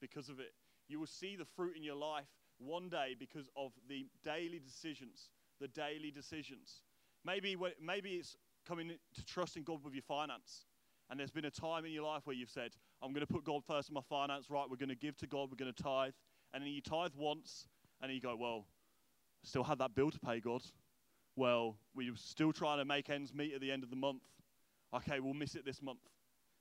because 0.00 0.28
of 0.28 0.40
it. 0.40 0.52
You 0.88 0.98
will 0.98 1.06
see 1.06 1.36
the 1.36 1.44
fruit 1.44 1.76
in 1.76 1.82
your 1.82 1.96
life 1.96 2.26
one 2.58 2.88
day 2.88 3.14
because 3.18 3.48
of 3.56 3.72
the 3.88 4.06
daily 4.24 4.58
decisions, 4.58 5.30
the 5.60 5.68
daily 5.68 6.10
decisions. 6.10 6.82
Maybe, 7.24 7.56
maybe 7.84 8.10
it's 8.12 8.36
coming 8.68 8.90
to 9.14 9.24
trusting 9.24 9.62
God 9.62 9.82
with 9.82 9.94
your 9.94 10.02
finance. 10.02 10.66
And 11.10 11.18
there's 11.18 11.30
been 11.30 11.46
a 11.46 11.50
time 11.50 11.86
in 11.86 11.92
your 11.92 12.04
life 12.04 12.22
where 12.26 12.36
you've 12.36 12.50
said, 12.50 12.72
I'm 13.02 13.12
going 13.12 13.26
to 13.26 13.32
put 13.32 13.44
God 13.44 13.62
first 13.64 13.88
in 13.88 13.94
my 13.94 14.02
finance, 14.08 14.50
right? 14.50 14.66
We're 14.68 14.76
going 14.76 14.90
to 14.90 14.94
give 14.94 15.16
to 15.18 15.26
God, 15.26 15.48
we're 15.50 15.56
going 15.56 15.72
to 15.72 15.82
tithe. 15.82 16.12
And 16.52 16.62
then 16.62 16.70
you 16.70 16.82
tithe 16.82 17.12
once, 17.16 17.66
and 18.00 18.12
you 18.12 18.20
go, 18.20 18.36
Well, 18.36 18.66
still 19.42 19.64
had 19.64 19.78
that 19.78 19.94
bill 19.94 20.10
to 20.10 20.18
pay, 20.18 20.40
God. 20.40 20.62
Well, 21.36 21.76
we're 21.94 22.12
still 22.16 22.52
trying 22.52 22.78
to 22.78 22.84
make 22.84 23.10
ends 23.10 23.32
meet 23.32 23.54
at 23.54 23.60
the 23.60 23.70
end 23.70 23.84
of 23.84 23.90
the 23.90 23.96
month. 23.96 24.22
Okay, 24.94 25.20
we'll 25.20 25.34
miss 25.34 25.54
it 25.54 25.64
this 25.64 25.80
month. 25.82 26.00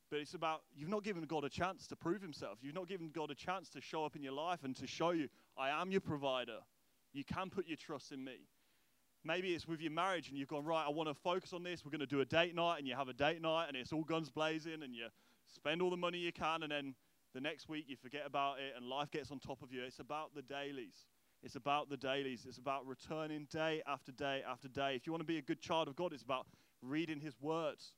But 0.10 0.20
it's 0.20 0.34
about 0.34 0.62
you've 0.76 0.90
not 0.90 1.04
given 1.04 1.24
God 1.24 1.44
a 1.44 1.50
chance 1.50 1.88
to 1.88 1.96
prove 1.96 2.22
himself. 2.22 2.60
You've 2.62 2.76
not 2.76 2.88
given 2.88 3.10
God 3.10 3.32
a 3.32 3.36
chance 3.36 3.70
to 3.72 3.82
show 3.82 4.06
up 4.06 4.16
in 4.16 4.24
your 4.24 4.34
life 4.34 4.64
and 4.64 4.76
to 4.78 4.88
show 4.88 5.12
you, 5.12 5.28
I 5.58 5.70
am 5.70 5.92
your 5.92 6.02
provider. 6.02 6.60
You 7.14 7.24
can 7.26 7.50
put 7.50 7.68
your 7.68 7.78
trust 7.78 8.12
in 8.12 8.24
me. 8.24 8.48
Maybe 9.28 9.54
it's 9.54 9.68
with 9.68 9.82
your 9.82 9.92
marriage 9.92 10.30
and 10.30 10.38
you've 10.38 10.48
gone, 10.48 10.64
right, 10.64 10.86
I 10.88 10.90
want 10.90 11.10
to 11.10 11.14
focus 11.14 11.52
on 11.52 11.62
this. 11.62 11.84
We're 11.84 11.92
going 11.92 12.00
to 12.00 12.06
do 12.06 12.22
a 12.22 12.26
date 12.26 12.56
night, 12.56 12.78
and 12.80 12.88
you 12.88 12.96
have 12.96 13.10
a 13.10 13.14
date 13.14 13.42
night, 13.42 13.66
and 13.68 13.76
it's 13.76 13.92
all 13.92 14.06
guns 14.06 14.30
blazing, 14.30 14.84
and 14.84 14.96
you 14.96 15.08
spend 15.54 15.82
all 15.82 15.90
the 15.90 15.98
money 15.98 16.18
you 16.18 16.32
can, 16.32 16.64
and 16.64 16.72
then 16.72 16.96
the 17.34 17.42
next 17.42 17.68
week 17.68 17.86
you 17.90 17.98
forget 17.98 18.24
about 18.26 18.60
it, 18.60 18.74
and 18.78 18.86
life 18.86 19.12
gets 19.12 19.30
on 19.30 19.40
top 19.40 19.62
of 19.62 19.74
you. 19.74 19.84
It's 19.84 20.00
about 20.00 20.34
the 20.34 20.42
dailies. 20.44 21.08
It's 21.44 21.58
about 21.58 21.90
the 21.90 21.98
dailies. 21.98 22.46
It's 22.48 22.58
about 22.58 22.88
returning 22.88 23.48
day 23.52 23.82
after 23.86 24.14
day 24.14 24.44
after 24.50 24.70
day. 24.70 24.96
If 24.96 25.06
you 25.06 25.12
want 25.12 25.22
to 25.24 25.28
be 25.28 25.40
a 25.40 25.42
good 25.42 25.60
child 25.60 25.90
of 25.90 25.98
God, 25.98 26.14
it's 26.14 26.24
about 26.24 26.48
reading 26.82 27.20
His 27.20 27.36
words. 27.42 27.92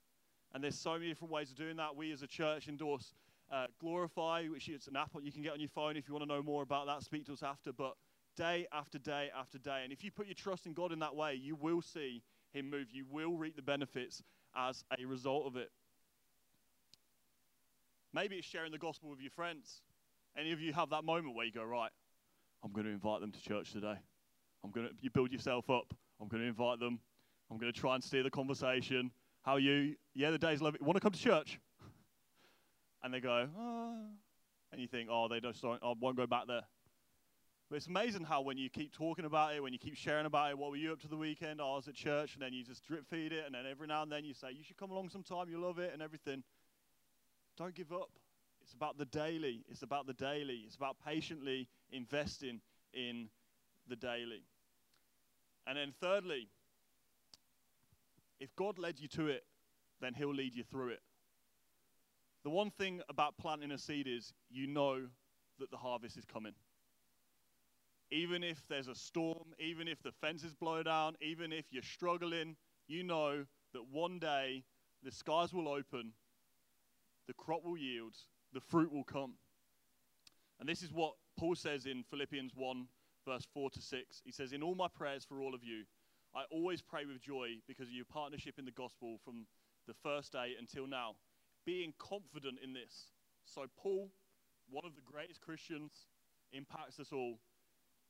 And 0.56 0.64
there's 0.64 0.80
so 0.80 0.94
many 0.94 1.10
different 1.10 1.32
ways 1.32 1.52
of 1.52 1.58
doing 1.58 1.78
that. 1.78 1.96
We 1.96 2.12
as 2.12 2.24
a 2.24 2.28
church 2.28 2.68
endorse 2.68 3.14
uh, 3.52 3.68
Glorify, 3.80 4.48
which 4.48 4.68
is 4.68 4.88
an 4.88 4.96
app 4.96 5.12
you 5.22 5.32
can 5.32 5.44
get 5.44 5.54
on 5.54 5.60
your 5.60 5.70
phone. 5.70 5.96
If 5.96 6.08
you 6.08 6.16
want 6.16 6.28
to 6.28 6.36
know 6.36 6.42
more 6.42 6.64
about 6.64 6.88
that, 6.88 7.04
speak 7.04 7.26
to 7.28 7.34
us 7.34 7.44
after. 7.44 7.72
But 7.72 7.96
day 8.40 8.66
after 8.72 8.98
day 8.98 9.30
after 9.38 9.58
day. 9.58 9.82
And 9.84 9.92
if 9.92 10.02
you 10.02 10.12
put 10.12 10.26
your 10.26 10.34
trust 10.34 10.66
in 10.66 10.74
God 10.74 10.94
in 10.94 11.00
that 11.00 11.14
way, 11.14 11.36
you 11.36 11.56
will 11.56 11.82
see 11.82 12.24
Him 12.54 12.70
move. 12.70 12.88
You 12.90 13.06
will 13.12 13.36
reap 13.36 13.58
the 13.58 13.62
benefits 13.62 14.24
as 14.56 14.84
a 14.98 15.06
result 15.06 15.46
of 15.46 15.58
it. 15.58 15.70
Maybe 18.14 18.38
it's 18.38 18.48
sharing 18.48 18.72
the 18.72 18.78
gospel 18.78 19.10
with 19.10 19.20
your 19.20 19.30
friends. 19.30 19.82
Any 20.38 20.54
of 20.54 20.62
you 20.62 20.72
have 20.72 20.90
that 20.92 21.04
moment 21.04 21.36
where 21.36 21.46
you 21.46 21.52
go, 21.52 21.64
right, 21.64 21.92
I'm 22.64 22.72
going 22.72 22.86
to 22.86 22.92
invite 22.92 23.20
them 23.20 23.32
to 23.32 23.42
church 23.42 23.74
today. 23.74 23.98
I'm 24.64 24.72
going 24.72 24.88
to, 24.88 24.94
you 25.02 25.10
build 25.10 25.32
yourself 25.32 25.70
up. 25.70 25.94
I'm 26.22 26.30
going 26.30 26.42
to 26.42 26.48
invite 26.48 26.80
them. 26.80 27.00
I'm 27.52 27.58
going 27.58 27.72
to 27.72 27.78
try 27.78 27.96
and 27.96 28.04
steer 28.04 28.24
the 28.24 28.32
conversation. 28.32 29.12
How 29.42 29.54
are 29.54 29.60
you? 29.60 29.96
Yeah, 30.16 30.32
the 30.32 30.38
day's 30.38 30.62
lovely. 30.62 30.80
Want 30.82 30.96
to 30.96 31.02
come 31.02 31.12
to 31.12 31.20
church? 31.20 31.60
and 33.04 33.14
they 33.14 33.20
go, 33.20 33.50
oh. 33.58 33.96
and 34.72 34.82
you 34.82 34.88
think, 34.88 35.10
oh, 35.12 35.28
they 35.28 35.42
just 35.42 35.62
don't, 35.62 35.82
I 35.84 35.94
won't 36.00 36.16
go 36.16 36.26
back 36.26 36.48
there. 36.48 36.64
But 37.70 37.76
it's 37.76 37.86
amazing 37.86 38.24
how 38.24 38.42
when 38.42 38.58
you 38.58 38.68
keep 38.68 38.92
talking 38.92 39.26
about 39.26 39.54
it, 39.54 39.62
when 39.62 39.74
you 39.74 39.80
keep 39.80 39.96
sharing 39.96 40.26
about 40.26 40.50
it, 40.50 40.58
what 40.58 40.72
were 40.72 40.76
you 40.76 40.92
up 40.92 41.00
to 41.02 41.08
the 41.08 41.16
weekend? 41.16 41.62
Oh, 41.62 41.74
I 41.74 41.76
was 41.76 41.88
at 41.88 41.94
church, 41.94 42.34
and 42.34 42.42
then 42.42 42.52
you 42.52 42.64
just 42.64 42.84
drip 42.84 43.08
feed 43.08 43.32
it, 43.32 43.46
and 43.46 43.54
then 43.54 43.66
every 43.70 43.86
now 43.86 44.02
and 44.02 44.12
then 44.12 44.26
you 44.26 44.34
say, 44.34 44.48
you 44.52 44.64
should 44.64 44.78
come 44.78 44.90
along 44.90 45.10
sometime, 45.10 45.50
you 45.50 45.60
love 45.60 45.78
it, 45.78 45.92
and 45.94 46.02
everything. 46.02 46.44
Don't 47.58 47.76
give 47.76 47.92
up. 47.94 48.10
It's 48.64 48.74
about 48.74 48.98
the 48.98 49.06
daily. 49.06 49.64
It's 49.70 49.84
about 49.84 50.08
the 50.08 50.14
daily. 50.14 50.64
It's 50.66 50.76
about 50.76 50.98
patiently 51.06 51.68
investing 51.92 52.60
in 52.92 53.30
the 53.88 53.96
daily. 53.96 54.42
And 55.68 55.78
then, 55.78 55.94
thirdly, 56.02 56.48
if 58.40 58.56
God 58.56 58.80
led 58.80 59.00
you 59.00 59.08
to 59.10 59.28
it, 59.28 59.44
then 60.02 60.16
He'll 60.16 60.34
lead 60.34 60.56
you 60.56 60.64
through 60.64 60.90
it. 60.90 61.02
The 62.44 62.50
one 62.50 62.72
thing 62.72 63.02
about 63.10 63.38
planting 63.38 63.72
a 63.72 63.78
seed 63.78 64.08
is 64.08 64.34
you 64.50 64.66
know 64.66 65.02
that 65.60 65.70
the 65.70 65.78
harvest 65.78 66.18
is 66.18 66.26
coming 66.26 66.54
even 68.12 68.44
if 68.44 68.62
there's 68.68 68.88
a 68.88 68.96
storm, 68.96 69.54
even 69.60 69.88
if 69.88 70.02
the 70.02 70.12
fences 70.12 70.54
blow 70.54 70.84
down, 70.84 71.16
even 71.22 71.52
if 71.54 71.66
you're 71.72 71.84
struggling, 71.84 72.56
you 72.88 73.04
know 73.04 73.46
that 73.74 73.88
one 73.92 74.20
day 74.20 74.64
the 75.04 75.12
skies 75.12 75.54
will 75.54 75.68
open, 75.68 76.12
the 77.28 77.34
crop 77.34 77.64
will 77.64 77.78
yield, 77.78 78.16
the 78.54 78.60
fruit 78.60 78.92
will 78.92 79.04
come. 79.04 79.34
And 80.60 80.68
this 80.68 80.82
is 80.82 80.92
what 80.92 81.14
Paul 81.38 81.56
says 81.56 81.86
in 81.86 82.04
Philippians 82.04 82.54
1, 82.56 82.88
verse 83.26 83.48
4 83.54 83.70
to 83.70 83.82
6. 83.82 84.22
He 84.26 84.32
says, 84.32 84.52
In 84.52 84.64
all 84.64 84.76
my 84.76 84.88
prayers 84.88 85.24
for 85.24 85.40
all 85.40 85.54
of 85.54 85.64
you, 85.64 85.84
I 86.36 86.44
always 86.52 86.82
pray 86.82 87.06
with 87.06 87.22
joy 87.22 87.58
because 87.68 87.88
of 87.88 87.94
your 87.94 88.06
partnership 88.06 88.56
in 88.60 88.66
the 88.66 88.72
gospel 88.72 89.20
from 89.24 89.46
the 89.88 89.94
first 90.04 90.34
day 90.34 90.54
until 90.60 90.86
now, 90.86 91.16
being 91.66 91.94
confident 91.98 92.60
in 92.64 92.74
this. 92.74 93.12
So, 93.46 93.66
Paul, 93.78 94.12
one 94.70 94.86
of 94.86 94.96
the 94.96 95.02
greatest 95.02 95.42
Christians, 95.42 95.92
impacts 96.52 97.00
us 97.00 97.12
all 97.12 97.40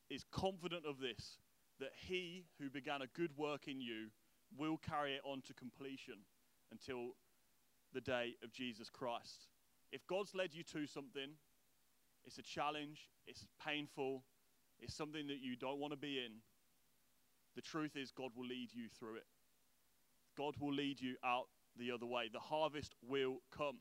is 0.10 0.26
confident 0.32 0.86
of 0.86 1.00
this 1.00 1.38
that 1.80 1.92
he 1.96 2.46
who 2.60 2.70
began 2.70 3.02
a 3.02 3.08
good 3.08 3.36
work 3.38 3.68
in 3.68 3.80
you 3.80 4.08
will 4.58 4.78
carry 4.78 5.14
it 5.14 5.22
on 5.24 5.42
to 5.42 5.54
completion 5.54 6.16
until 6.72 7.16
the 7.94 8.02
day 8.02 8.36
of 8.44 8.52
Jesus 8.52 8.90
Christ. 8.90 9.48
If 9.92 10.06
God's 10.08 10.36
led 10.36 10.54
you 10.54 10.64
to 10.64 10.86
something, 10.86 11.32
it's 12.26 12.38
a 12.38 12.44
challenge, 12.44 13.10
it's 13.28 13.46
painful, 13.66 14.24
it's 14.80 14.94
something 14.94 15.28
that 15.28 15.40
you 15.42 15.56
don't 15.56 15.80
want 15.80 15.94
to 15.94 15.98
be 15.98 16.20
in. 16.20 16.34
The 17.56 17.62
truth 17.62 17.96
is, 17.96 18.12
God 18.12 18.32
will 18.36 18.46
lead 18.46 18.70
you 18.74 18.88
through 18.88 19.16
it. 19.16 19.26
God 20.38 20.56
will 20.60 20.74
lead 20.74 21.02
you 21.02 21.16
out 21.26 21.48
the 21.78 21.92
other 21.92 22.06
way. 22.06 22.30
The 22.32 22.40
harvest 22.40 22.94
will 23.02 23.38
come. 23.56 23.78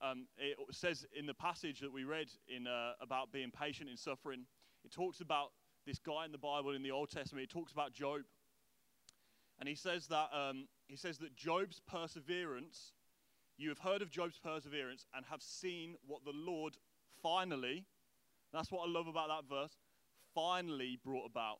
Um, 0.00 0.26
it 0.36 0.56
says 0.72 1.06
in 1.16 1.26
the 1.26 1.34
passage 1.34 1.80
that 1.80 1.92
we 1.92 2.04
read 2.04 2.26
in 2.48 2.66
uh, 2.66 2.92
about 3.00 3.30
being 3.30 3.50
patient 3.50 3.88
in 3.88 3.96
suffering, 3.96 4.46
it 4.84 4.90
talks 4.90 5.20
about 5.20 5.52
this 5.86 5.98
guy 5.98 6.24
in 6.24 6.32
the 6.32 6.38
Bible 6.38 6.74
in 6.74 6.82
the 6.82 6.90
Old 6.90 7.10
Testament. 7.10 7.48
He 7.48 7.52
talks 7.60 7.72
about 7.72 7.92
Job, 7.92 8.22
and 9.58 9.68
he 9.68 9.74
says 9.74 10.06
that 10.08 10.28
um, 10.32 10.68
he 10.88 10.96
says 10.96 11.18
that 11.18 11.36
Job's 11.36 11.80
perseverance 11.80 12.92
You 13.56 13.68
have 13.68 13.78
heard 13.78 14.02
of 14.02 14.10
Job's 14.10 14.38
perseverance 14.38 15.06
and 15.14 15.24
have 15.26 15.42
seen 15.42 15.96
what 16.06 16.24
the 16.24 16.32
Lord 16.34 16.76
finally, 17.22 17.84
that's 18.52 18.70
what 18.70 18.88
I 18.88 18.90
love 18.90 19.06
about 19.06 19.28
that 19.28 19.48
verse, 19.48 19.76
finally 20.34 20.98
brought 21.04 21.26
about. 21.26 21.58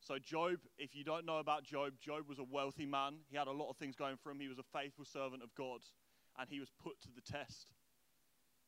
So, 0.00 0.18
Job, 0.18 0.56
if 0.78 0.94
you 0.94 1.04
don't 1.04 1.26
know 1.26 1.38
about 1.38 1.64
Job, 1.64 1.92
Job 2.00 2.28
was 2.28 2.38
a 2.38 2.44
wealthy 2.44 2.86
man. 2.86 3.16
He 3.28 3.36
had 3.36 3.48
a 3.48 3.52
lot 3.52 3.68
of 3.68 3.76
things 3.76 3.96
going 3.96 4.16
for 4.22 4.30
him. 4.30 4.40
He 4.40 4.48
was 4.48 4.58
a 4.58 4.78
faithful 4.78 5.04
servant 5.04 5.42
of 5.42 5.54
God, 5.54 5.80
and 6.38 6.48
he 6.48 6.58
was 6.58 6.70
put 6.82 7.00
to 7.02 7.08
the 7.14 7.20
test. 7.20 7.66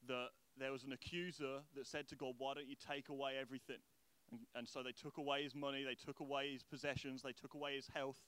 That 0.08 0.28
there 0.58 0.72
was 0.72 0.84
an 0.84 0.92
accuser 0.92 1.60
that 1.74 1.86
said 1.86 2.08
to 2.08 2.16
God, 2.16 2.34
Why 2.36 2.54
don't 2.54 2.68
you 2.68 2.76
take 2.76 3.08
away 3.08 3.32
everything? 3.40 3.80
And, 4.32 4.40
and 4.54 4.68
so 4.68 4.82
they 4.82 4.92
took 4.92 5.18
away 5.18 5.44
his 5.44 5.54
money, 5.54 5.84
they 5.84 5.94
took 5.94 6.20
away 6.20 6.52
his 6.52 6.62
possessions, 6.62 7.22
they 7.22 7.32
took 7.32 7.54
away 7.54 7.76
his 7.76 7.88
health, 7.94 8.18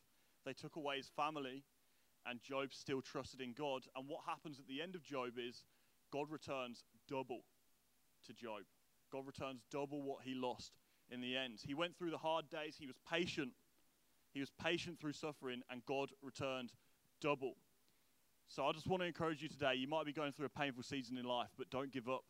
they 0.45 0.53
took 0.53 0.77
away 0.77 0.99
his 0.99 1.09
family, 1.09 1.64
and 2.27 2.40
Job 2.43 2.73
still 2.73 3.01
trusted 3.01 3.40
in 3.40 3.53
God. 3.53 3.83
And 3.97 4.09
what 4.09 4.21
happens 4.27 4.61
at 4.61 4.69
the 4.69 4.81
end 4.81 4.95
of 4.95 5.03
Job 5.03 5.33
is 5.38 5.64
God 6.12 6.31
returns 6.31 6.85
double 7.09 7.40
to 8.27 8.33
Job. 8.33 8.62
God 9.11 9.27
returns 9.27 9.62
double 9.71 10.03
what 10.03 10.25
he 10.25 10.35
lost 10.35 10.73
in 11.11 11.21
the 11.21 11.37
end. 11.37 11.61
He 11.67 11.75
went 11.75 11.97
through 11.97 12.11
the 12.11 12.19
hard 12.19 12.49
days, 12.51 12.77
he 12.79 12.87
was 12.87 12.97
patient. 13.11 13.53
He 14.33 14.40
was 14.40 14.51
patient 14.51 14.99
through 14.99 15.12
suffering, 15.12 15.62
and 15.71 15.85
God 15.87 16.11
returned 16.21 16.73
double. 17.21 17.55
So 18.49 18.67
I 18.67 18.73
just 18.73 18.88
want 18.88 19.01
to 19.03 19.07
encourage 19.07 19.43
you 19.43 19.49
today. 19.49 19.75
You 19.77 19.87
might 19.87 20.07
be 20.07 20.12
going 20.12 20.33
through 20.33 20.47
a 20.47 20.59
painful 20.59 20.83
season 20.83 21.17
in 21.17 21.25
life, 21.25 21.51
but 21.57 21.71
don't 21.71 21.93
give 21.93 22.09
up. 22.09 22.25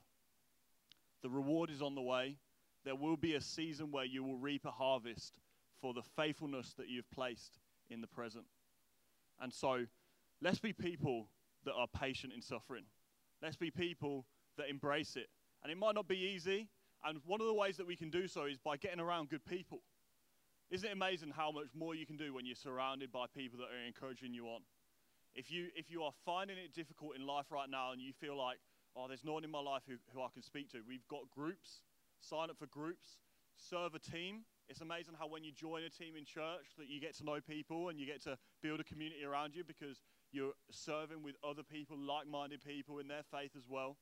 The 1.23 1.31
reward 1.31 1.71
is 1.71 1.81
on 1.81 1.95
the 1.95 2.03
way. 2.03 2.37
There 2.85 2.95
will 2.95 3.17
be 3.17 3.35
a 3.35 3.41
season 3.41 3.91
where 3.91 4.05
you 4.05 4.23
will 4.23 4.37
reap 4.37 4.65
a 4.65 4.71
harvest 4.71 5.35
for 5.81 5.95
the 5.95 6.03
faithfulness 6.17 6.75
that 6.79 6.89
you've 6.89 7.11
placed 7.11 7.59
in 7.91 8.01
the 8.01 8.07
present. 8.07 8.45
And 9.41 9.53
so 9.53 9.87
let's 10.41 10.59
be 10.59 10.73
people 10.73 11.29
that 11.65 11.73
are 11.73 11.89
patient 11.89 12.33
in 12.35 12.43
suffering. 12.43 12.85
Let's 13.43 13.57
be 13.57 13.71
people 13.71 14.27
that 14.57 14.69
embrace 14.69 15.17
it. 15.17 15.29
And 15.63 15.73
it 15.73 15.79
might 15.79 15.95
not 15.95 16.09
be 16.09 16.17
easy. 16.17 16.69
And 17.05 17.19
one 17.27 17.41
of 17.41 17.47
the 17.47 17.55
ways 17.55 17.77
that 17.77 17.87
we 17.87 17.97
can 17.97 18.11
do 18.11 18.29
so 18.29 18.45
is 18.45 18.59
by 18.59 18.77
getting 18.77 19.01
around 19.01 19.31
good 19.31 19.45
people. 19.45 19.81
Isn't 20.71 20.89
it 20.89 20.93
amazing 20.93 21.33
how 21.37 21.51
much 21.51 21.69
more 21.75 21.95
you 21.95 22.07
can 22.07 22.17
do 22.17 22.33
when 22.33 22.47
you're 22.47 22.57
surrounded 22.57 23.13
by 23.13 23.27
people 23.35 23.59
that 23.59 23.67
are 23.67 23.87
encouraging 23.87 24.33
you 24.33 24.47
on? 24.47 24.61
If 25.35 25.51
you, 25.51 25.69
if 25.77 25.91
you 25.91 26.03
are 26.03 26.13
finding 26.25 26.57
it 26.59 26.73
difficult 26.73 27.17
in 27.17 27.27
life 27.27 27.47
right 27.51 27.69
now 27.69 27.93
and 27.93 28.01
you 28.01 28.13
feel 28.13 28.39
like, 28.39 28.59
oh, 28.97 29.09
there's 29.09 29.25
no 29.25 29.33
one 29.35 29.45
in 29.45 29.51
my 29.51 29.61
life 29.61 29.83
who, 29.87 29.97
who 30.15 30.23
I 30.23 30.29
can 30.33 30.43
speak 30.43 30.71
to, 30.71 30.79
we've 30.87 31.07
got 31.09 31.29
groups. 31.35 31.83
Sign 32.29 32.51
up 32.51 32.59
for 32.59 32.67
groups. 32.67 33.19
Serve 33.57 33.95
a 33.95 33.99
team. 33.99 34.45
It's 34.69 34.81
amazing 34.81 35.15
how 35.19 35.29
when 35.29 35.45
you 35.45 35.53
join 35.53 35.83
a 35.83 35.91
team 35.91 36.17
in 36.17 36.25
church 36.25 36.73
that 36.79 36.89
you 36.89 37.01
get 37.01 37.15
to 37.19 37.25
know 37.25 37.39
people 37.47 37.91
and 37.91 38.01
you 38.01 38.07
get 38.07 38.23
to 38.23 38.39
build 38.63 38.81
a 38.81 38.85
community 38.85 39.25
around 39.25 39.55
you 39.55 39.63
because 39.63 40.01
you're 40.33 40.55
serving 40.71 41.23
with 41.23 41.37
other 41.49 41.63
people, 41.63 41.99
like-minded 41.99 42.63
people 42.65 42.99
in 42.99 43.09
their 43.09 43.23
faith 43.31 43.53
as 43.57 43.65
well. 43.69 43.99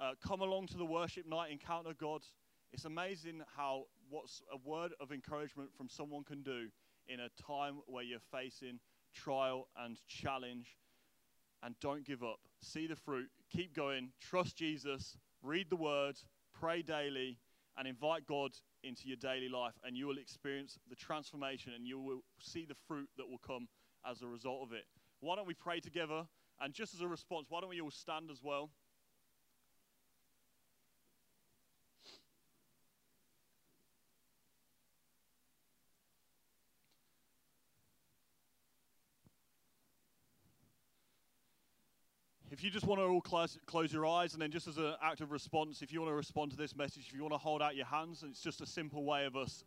Uh, 0.00 0.12
come 0.26 0.40
along 0.40 0.66
to 0.68 0.76
the 0.76 0.84
worship 0.84 1.26
night, 1.26 1.50
encounter 1.50 1.92
God. 1.98 2.22
It's 2.72 2.84
amazing 2.84 3.42
how 3.56 3.84
what's 4.08 4.42
a 4.52 4.68
word 4.68 4.92
of 5.00 5.10
encouragement 5.10 5.70
from 5.76 5.88
someone 5.88 6.24
can 6.24 6.42
do 6.42 6.68
in 7.08 7.20
a 7.20 7.28
time 7.42 7.80
where 7.86 8.04
you're 8.04 8.18
facing 8.30 8.80
trial 9.14 9.68
and 9.76 9.98
challenge. 10.08 10.76
And 11.62 11.74
don't 11.80 12.04
give 12.04 12.22
up. 12.22 12.40
See 12.60 12.86
the 12.86 12.96
fruit. 12.96 13.28
Keep 13.50 13.74
going. 13.74 14.10
Trust 14.20 14.56
Jesus. 14.56 15.16
Read 15.42 15.70
the 15.70 15.76
word. 15.76 16.16
Pray 16.52 16.82
daily. 16.82 17.38
And 17.78 17.88
invite 17.88 18.26
God 18.26 18.52
into 18.84 19.08
your 19.08 19.16
daily 19.16 19.48
life. 19.48 19.74
And 19.84 19.96
you 19.96 20.06
will 20.06 20.18
experience 20.18 20.78
the 20.88 20.96
transformation 20.96 21.72
and 21.74 21.86
you 21.86 21.98
will 21.98 22.20
see 22.38 22.66
the 22.66 22.76
fruit 22.86 23.08
that 23.16 23.28
will 23.28 23.40
come 23.46 23.68
as 24.08 24.22
a 24.22 24.26
result 24.26 24.62
of 24.62 24.72
it. 24.72 24.84
Why 25.20 25.36
don't 25.36 25.46
we 25.46 25.54
pray 25.54 25.80
together? 25.80 26.26
And 26.60 26.74
just 26.74 26.94
as 26.94 27.00
a 27.00 27.08
response, 27.08 27.46
why 27.48 27.60
don't 27.60 27.70
we 27.70 27.80
all 27.80 27.90
stand 27.90 28.30
as 28.30 28.40
well? 28.42 28.70
If 42.62 42.66
you 42.66 42.70
just 42.70 42.86
want 42.86 43.00
to 43.00 43.04
all 43.06 43.20
close, 43.20 43.58
close 43.66 43.92
your 43.92 44.06
eyes 44.06 44.34
and 44.34 44.40
then 44.40 44.52
just 44.52 44.68
as 44.68 44.78
an 44.78 44.94
act 45.02 45.20
of 45.20 45.32
response, 45.32 45.82
if 45.82 45.92
you 45.92 46.00
want 46.00 46.12
to 46.12 46.14
respond 46.14 46.48
to 46.48 46.56
this 46.56 46.76
message, 46.76 47.08
if 47.08 47.12
you 47.12 47.20
want 47.20 47.34
to 47.34 47.38
hold 47.38 47.60
out 47.60 47.74
your 47.74 47.86
hands, 47.86 48.24
it's 48.24 48.40
just 48.40 48.60
a 48.60 48.66
simple 48.66 49.02
way 49.02 49.24
of 49.24 49.34
us 49.34 49.64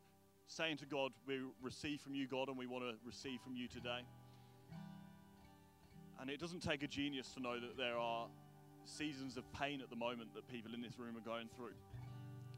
saying 0.48 0.78
to 0.78 0.86
God, 0.86 1.12
we 1.28 1.42
receive 1.62 2.00
from 2.00 2.16
you, 2.16 2.26
God, 2.26 2.48
and 2.48 2.58
we 2.58 2.68
want 2.68 2.86
to 2.86 2.94
receive 3.06 3.42
from 3.42 3.54
you 3.58 3.68
today. 3.68 4.00
And 6.22 6.30
it 6.30 6.40
doesn't 6.40 6.64
take 6.64 6.84
a 6.84 6.88
genius 6.88 7.34
to 7.34 7.42
know 7.42 7.60
that 7.60 7.76
there 7.76 7.98
are 7.98 8.28
seasons 8.86 9.36
of 9.36 9.44
pain 9.52 9.82
at 9.82 9.90
the 9.90 9.98
moment 9.98 10.34
that 10.34 10.48
people 10.48 10.74
in 10.74 10.82
this 10.82 10.98
room 10.98 11.18
are 11.18 11.30
going 11.30 11.50
through, 11.54 11.76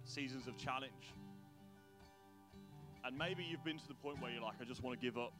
seasons 0.05 0.45
of 0.45 0.55
challenge. 0.55 1.15
And 3.03 3.17
maybe 3.17 3.43
you've 3.43 3.65
been 3.65 3.79
to 3.79 3.87
the 3.87 3.95
point 3.95 4.21
where 4.21 4.29
you're 4.29 4.43
like, 4.43 4.61
I 4.61 4.65
just 4.65 4.83
want 4.83 4.99
to 4.99 5.03
give 5.03 5.17
up. 5.17 5.33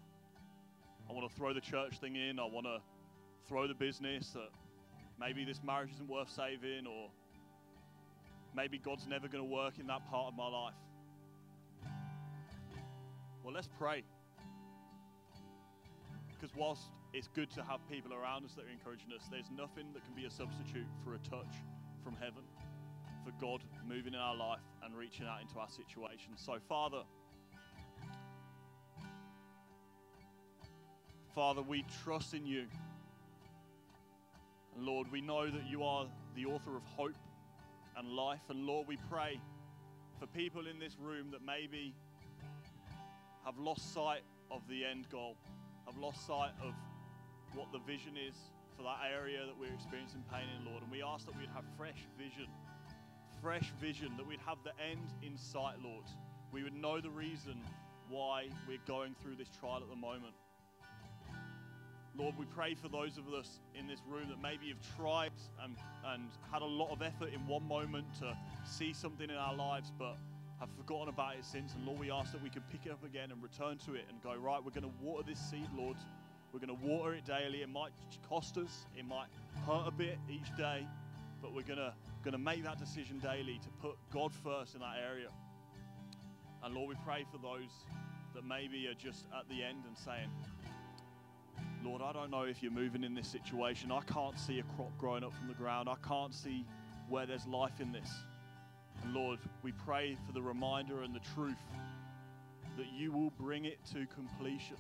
I 1.08 1.14
want 1.14 1.30
to 1.30 1.36
throw 1.36 1.54
the 1.54 1.62
church 1.62 2.00
thing 2.00 2.16
in. 2.16 2.40
I 2.40 2.46
want 2.46 2.66
to 2.66 2.80
throw 3.48 3.68
the 3.68 3.76
business. 3.76 4.36
Maybe 5.20 5.44
this 5.46 5.62
marriage 5.64 5.92
isn't 5.94 6.10
worth 6.10 6.30
saving, 6.30 6.86
or 6.86 7.10
maybe 8.56 8.78
God's 8.78 9.08
never 9.08 9.28
going 9.28 9.44
to 9.44 9.50
work 9.50 9.80
in 9.80 9.88
that 9.88 10.10
part 10.10 10.34
of 10.34 10.38
my 10.38 10.48
life. 10.48 10.74
Well, 13.44 13.54
let's 13.54 13.70
pray. 13.80 14.04
Because 16.30 16.56
whilst 16.56 16.84
it's 17.14 17.28
good 17.28 17.50
to 17.52 17.64
have 17.64 17.80
people 17.90 18.14
around 18.14 18.46
us 18.46 18.54
that 18.54 18.66
are 18.66 18.70
encouraging 18.70 19.08
us, 19.16 19.28
there's 19.32 19.50
nothing 19.50 19.86
that 19.94 20.04
can 20.06 20.14
be 20.14 20.26
a 20.26 20.30
substitute 20.30 20.86
for 21.04 21.16
a 21.16 21.20
touch 21.20 21.56
from 22.04 22.16
heaven, 22.16 22.44
for 23.26 23.32
God 23.42 23.62
moving 23.88 24.14
in 24.14 24.20
our 24.20 24.36
life 24.36 24.60
and 24.84 24.96
reaching 24.96 25.26
out 25.26 25.42
into 25.42 25.58
our 25.58 25.70
situation. 25.70 26.34
So, 26.36 26.58
Father, 26.70 27.02
Father, 31.34 31.62
we 31.62 31.86
trust 32.04 32.34
in 32.34 32.46
you. 32.46 32.66
And 34.78 34.86
Lord, 34.86 35.12
we 35.12 35.22
know 35.22 35.50
that 35.50 35.66
you 35.68 35.84
are 35.84 36.06
the 36.36 36.46
author 36.46 36.78
of 36.78 36.84
hope 36.96 37.16
and 37.98 38.10
life. 38.10 38.42
And 38.50 38.68
Lord, 38.68 38.88
we 38.88 38.98
pray 39.10 39.42
for 40.20 40.28
people 40.28 40.68
in 40.68 40.78
this 40.78 40.96
room 41.02 41.32
that 41.32 41.42
maybe 41.44 41.96
have 43.44 43.58
lost 43.58 43.92
sight 43.92 44.22
of 44.52 44.62
the 44.70 44.86
end 44.86 45.10
goal, 45.10 45.36
have 45.88 45.98
lost 45.98 46.28
sight 46.28 46.52
of 46.64 46.76
what 47.56 47.72
the 47.72 47.80
vision 47.80 48.14
is 48.18 48.36
for 48.76 48.84
that 48.84 49.00
area 49.12 49.40
that 49.48 49.58
we're 49.60 49.74
experiencing 49.74 50.24
pain 50.32 50.46
in, 50.60 50.70
Lord. 50.70 50.84
And 50.84 50.92
we 50.92 51.02
ask 51.02 51.26
that 51.26 51.36
we'd 51.40 51.50
have 51.56 51.66
fresh 51.76 52.06
vision, 52.16 52.46
fresh 53.42 53.74
vision, 53.82 54.14
that 54.18 54.28
we'd 54.28 54.46
have 54.46 54.60
the 54.64 54.74
end 54.80 55.10
in 55.24 55.36
sight, 55.40 55.82
Lord. 55.84 56.06
We 56.52 56.62
would 56.62 56.76
know 56.76 57.02
the 57.02 57.10
reason 57.10 57.60
why 58.10 58.50
we're 58.68 58.78
going 58.86 59.16
through 59.24 59.38
this 59.38 59.50
trial 59.60 59.82
at 59.82 59.90
the 59.90 59.96
moment. 59.96 60.36
Lord, 62.18 62.34
we 62.40 62.46
pray 62.46 62.74
for 62.74 62.88
those 62.90 63.20
of 63.20 63.32
us 63.32 63.60
in 63.78 63.86
this 63.86 64.00
room 64.10 64.30
that 64.30 64.42
maybe 64.42 64.70
have 64.70 64.98
tried 64.98 65.32
and, 65.64 65.76
and 66.08 66.24
had 66.52 66.64
a 66.64 66.66
lot 66.66 66.92
of 66.92 67.04
effort 67.04 67.32
in 67.32 67.46
one 67.46 67.68
moment 67.68 68.06
to 68.20 68.36
see 68.66 68.92
something 68.92 69.30
in 69.30 69.36
our 69.36 69.54
lives, 69.54 69.92
but 70.00 70.18
have 70.60 70.70
forgotten 70.76 71.10
about 71.10 71.36
it 71.36 71.46
since. 71.46 71.76
And 71.76 71.86
Lord, 71.86 72.00
we 72.00 72.10
ask 72.10 72.32
that 72.32 72.42
we 72.42 72.50
can 72.50 72.64
pick 72.72 72.88
it 72.88 72.92
up 72.92 73.04
again 73.04 73.30
and 73.32 73.42
return 73.44 73.78
to 73.86 73.94
it 73.94 74.06
and 74.10 74.20
go, 74.24 74.34
right, 74.36 74.60
we're 74.64 74.72
going 74.72 74.92
to 74.92 75.06
water 75.06 75.24
this 75.28 75.40
seed, 75.40 75.68
Lord. 75.78 75.96
We're 76.52 76.60
going 76.60 76.76
to 76.76 76.86
water 76.88 77.14
it 77.14 77.26
daily. 77.26 77.62
It 77.62 77.70
might 77.70 77.92
cost 78.28 78.58
us, 78.58 78.88
it 78.98 79.06
might 79.06 79.28
hurt 79.68 79.88
a 79.88 79.92
bit 79.92 80.18
each 80.28 80.56
day, 80.58 80.88
but 81.40 81.54
we're 81.54 81.62
going 81.62 81.78
to, 81.78 81.94
going 82.24 82.32
to 82.32 82.40
make 82.40 82.64
that 82.64 82.80
decision 82.80 83.20
daily 83.20 83.60
to 83.62 83.70
put 83.80 83.96
God 84.12 84.34
first 84.34 84.74
in 84.74 84.82
that 84.82 84.96
area. 85.08 85.30
And 86.64 86.74
Lord, 86.74 86.90
we 86.90 86.96
pray 87.06 87.26
for 87.32 87.38
those 87.38 87.70
that 88.34 88.44
maybe 88.44 88.88
are 88.88 88.96
just 88.96 89.26
at 89.38 89.48
the 89.50 89.64
end 89.64 89.84
and 89.88 89.96
saying, 89.96 90.30
Lord, 91.88 92.02
I 92.02 92.12
don't 92.12 92.30
know 92.30 92.44
if 92.44 92.62
you're 92.62 92.72
moving 92.72 93.06
in 93.06 93.14
this 93.14 93.30
situation. 93.30 93.94
I 93.94 94.02
can't 94.02 94.38
see 94.38 94.60
a 94.60 94.64
crop 94.76 94.92
growing 94.98 95.24
up 95.24 95.34
from 95.34 95.48
the 95.48 95.54
ground. 95.54 95.88
I 95.88 95.96
can't 96.06 96.34
see 96.34 96.66
where 97.08 97.26
there's 97.26 97.48
life 97.48 97.80
in 97.80 97.94
this. 97.94 98.12
And 99.04 99.14
Lord, 99.14 99.40
we 99.64 99.72
pray 99.72 100.18
for 100.26 100.34
the 100.34 100.42
reminder 100.42 101.04
and 101.04 101.16
the 101.16 101.22
truth 101.34 101.56
that 102.76 102.88
you 102.94 103.14
will 103.14 103.30
bring 103.40 103.64
it 103.64 103.80
to 103.94 104.06
completion. 104.08 104.76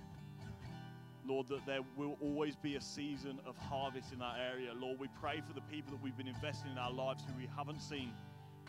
Lord, 1.25 1.47
that 1.47 1.65
there 1.65 1.79
will 1.95 2.17
always 2.21 2.57
be 2.57 2.75
a 2.75 2.81
season 2.81 3.39
of 3.45 3.55
harvest 3.55 4.11
in 4.11 4.19
that 4.19 4.35
area. 4.51 4.73
Lord, 4.77 4.99
we 4.99 5.07
pray 5.21 5.41
for 5.47 5.53
the 5.53 5.61
people 5.61 5.91
that 5.91 6.03
we've 6.03 6.17
been 6.17 6.27
investing 6.27 6.71
in 6.71 6.77
our 6.77 6.91
lives 6.91 7.23
who 7.25 7.37
we 7.39 7.47
haven't 7.55 7.81
seen 7.81 8.11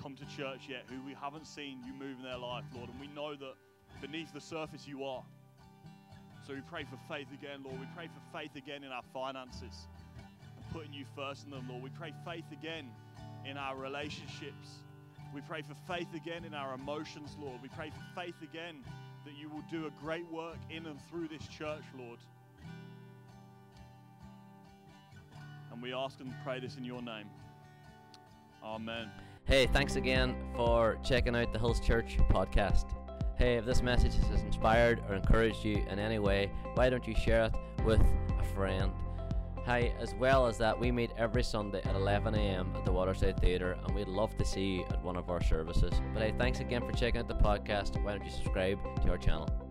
come 0.01 0.15
to 0.15 0.25
church 0.37 0.69
yet, 0.69 0.85
who 0.89 1.05
we 1.05 1.15
haven't 1.21 1.47
seen 1.47 1.81
you 1.85 1.93
move 1.93 2.19
in 2.19 2.25
their 2.25 2.39
life, 2.39 2.65
Lord. 2.73 2.89
And 2.89 3.01
we 3.01 3.09
know 3.09 3.35
that 3.35 3.55
beneath 4.01 4.33
the 4.33 4.41
surface 4.41 4.87
you 4.87 5.03
are. 5.03 5.25
So 6.49 6.55
we 6.55 6.63
pray 6.63 6.85
for 6.85 6.97
faith 7.13 7.27
again, 7.31 7.61
Lord. 7.63 7.79
We 7.79 7.87
pray 7.95 8.07
for 8.07 8.39
faith 8.39 8.57
again 8.57 8.83
in 8.83 8.91
our 8.91 9.03
finances 9.13 9.87
and 10.17 10.65
putting 10.73 10.95
you 10.95 11.05
first 11.15 11.45
in 11.45 11.51
them, 11.51 11.67
Lord. 11.69 11.83
We 11.83 11.91
pray 11.91 12.15
faith 12.25 12.47
again 12.51 12.87
in 13.45 13.59
our 13.59 13.77
relationships. 13.77 14.79
We 15.35 15.43
pray 15.43 15.61
for 15.61 15.75
faith 15.87 16.09
again 16.15 16.47
in 16.47 16.55
our 16.55 16.75
emotions, 16.75 17.37
Lord. 17.39 17.61
We 17.63 17.69
pray 17.69 17.91
for 17.91 18.19
faith 18.19 18.37
again 18.43 18.83
that 19.27 19.35
you 19.39 19.51
will 19.51 19.63
do 19.71 19.89
a 19.89 19.91
great 20.03 20.25
work 20.33 20.57
in 20.71 20.87
and 20.87 20.99
through 21.11 21.29
this 21.29 21.47
church, 21.49 21.85
Lord. 21.99 22.19
And 25.71 25.83
we 25.83 25.93
ask 25.93 26.19
and 26.21 26.33
pray 26.45 26.61
this 26.61 26.79
in 26.79 26.85
your 26.85 27.03
name. 27.03 27.27
Amen. 28.65 29.11
Hey, 29.45 29.67
thanks 29.67 29.97
again 29.97 30.35
for 30.57 30.97
checking 31.05 31.37
out 31.37 31.53
the 31.53 31.59
Hills 31.59 31.81
Church 31.81 32.17
podcast. 32.31 32.98
Hey, 33.39 33.55
if 33.55 33.65
this 33.65 33.83
message 33.83 34.17
has 34.33 34.43
inspired 34.43 35.01
or 35.09 35.15
encouraged 35.15 35.65
you 35.65 35.87
in 35.89 36.01
any 36.01 36.19
way, 36.19 36.51
why 36.75 36.91
don't 36.91 37.07
you 37.07 37.15
share 37.15 37.45
it 37.45 37.55
with 37.85 38.01
a 38.37 38.43
friend? 38.53 38.91
Hi, 39.65 39.93
as 40.01 40.13
well 40.17 40.49
as 40.49 40.59
that, 40.59 40.77
we 40.77 40.91
meet 40.91 41.13
every 41.17 41.45
Sunday 41.45 41.81
at 41.85 41.95
11 41.95 42.35
a.m. 42.35 42.73
at 42.75 42.85
the 42.85 42.91
Waterside 42.91 43.41
Theatre, 43.41 43.79
and 43.87 43.95
we'd 43.95 44.09
love 44.09 44.37
to 44.39 44.45
see 44.45 44.79
you 44.79 44.85
at 44.91 45.01
one 45.05 45.17
of 45.17 45.31
our 45.31 45.41
services. 45.41 45.93
But 46.13 46.25
hey, 46.25 46.35
thanks 46.37 46.59
again 46.59 46.85
for 46.85 46.91
checking 46.91 47.21
out 47.21 47.29
the 47.29 47.37
podcast. 47.37 48.03
Why 48.03 48.17
don't 48.17 48.25
you 48.25 48.33
subscribe 48.33 48.81
to 49.03 49.11
our 49.11 49.19
channel? 49.19 49.68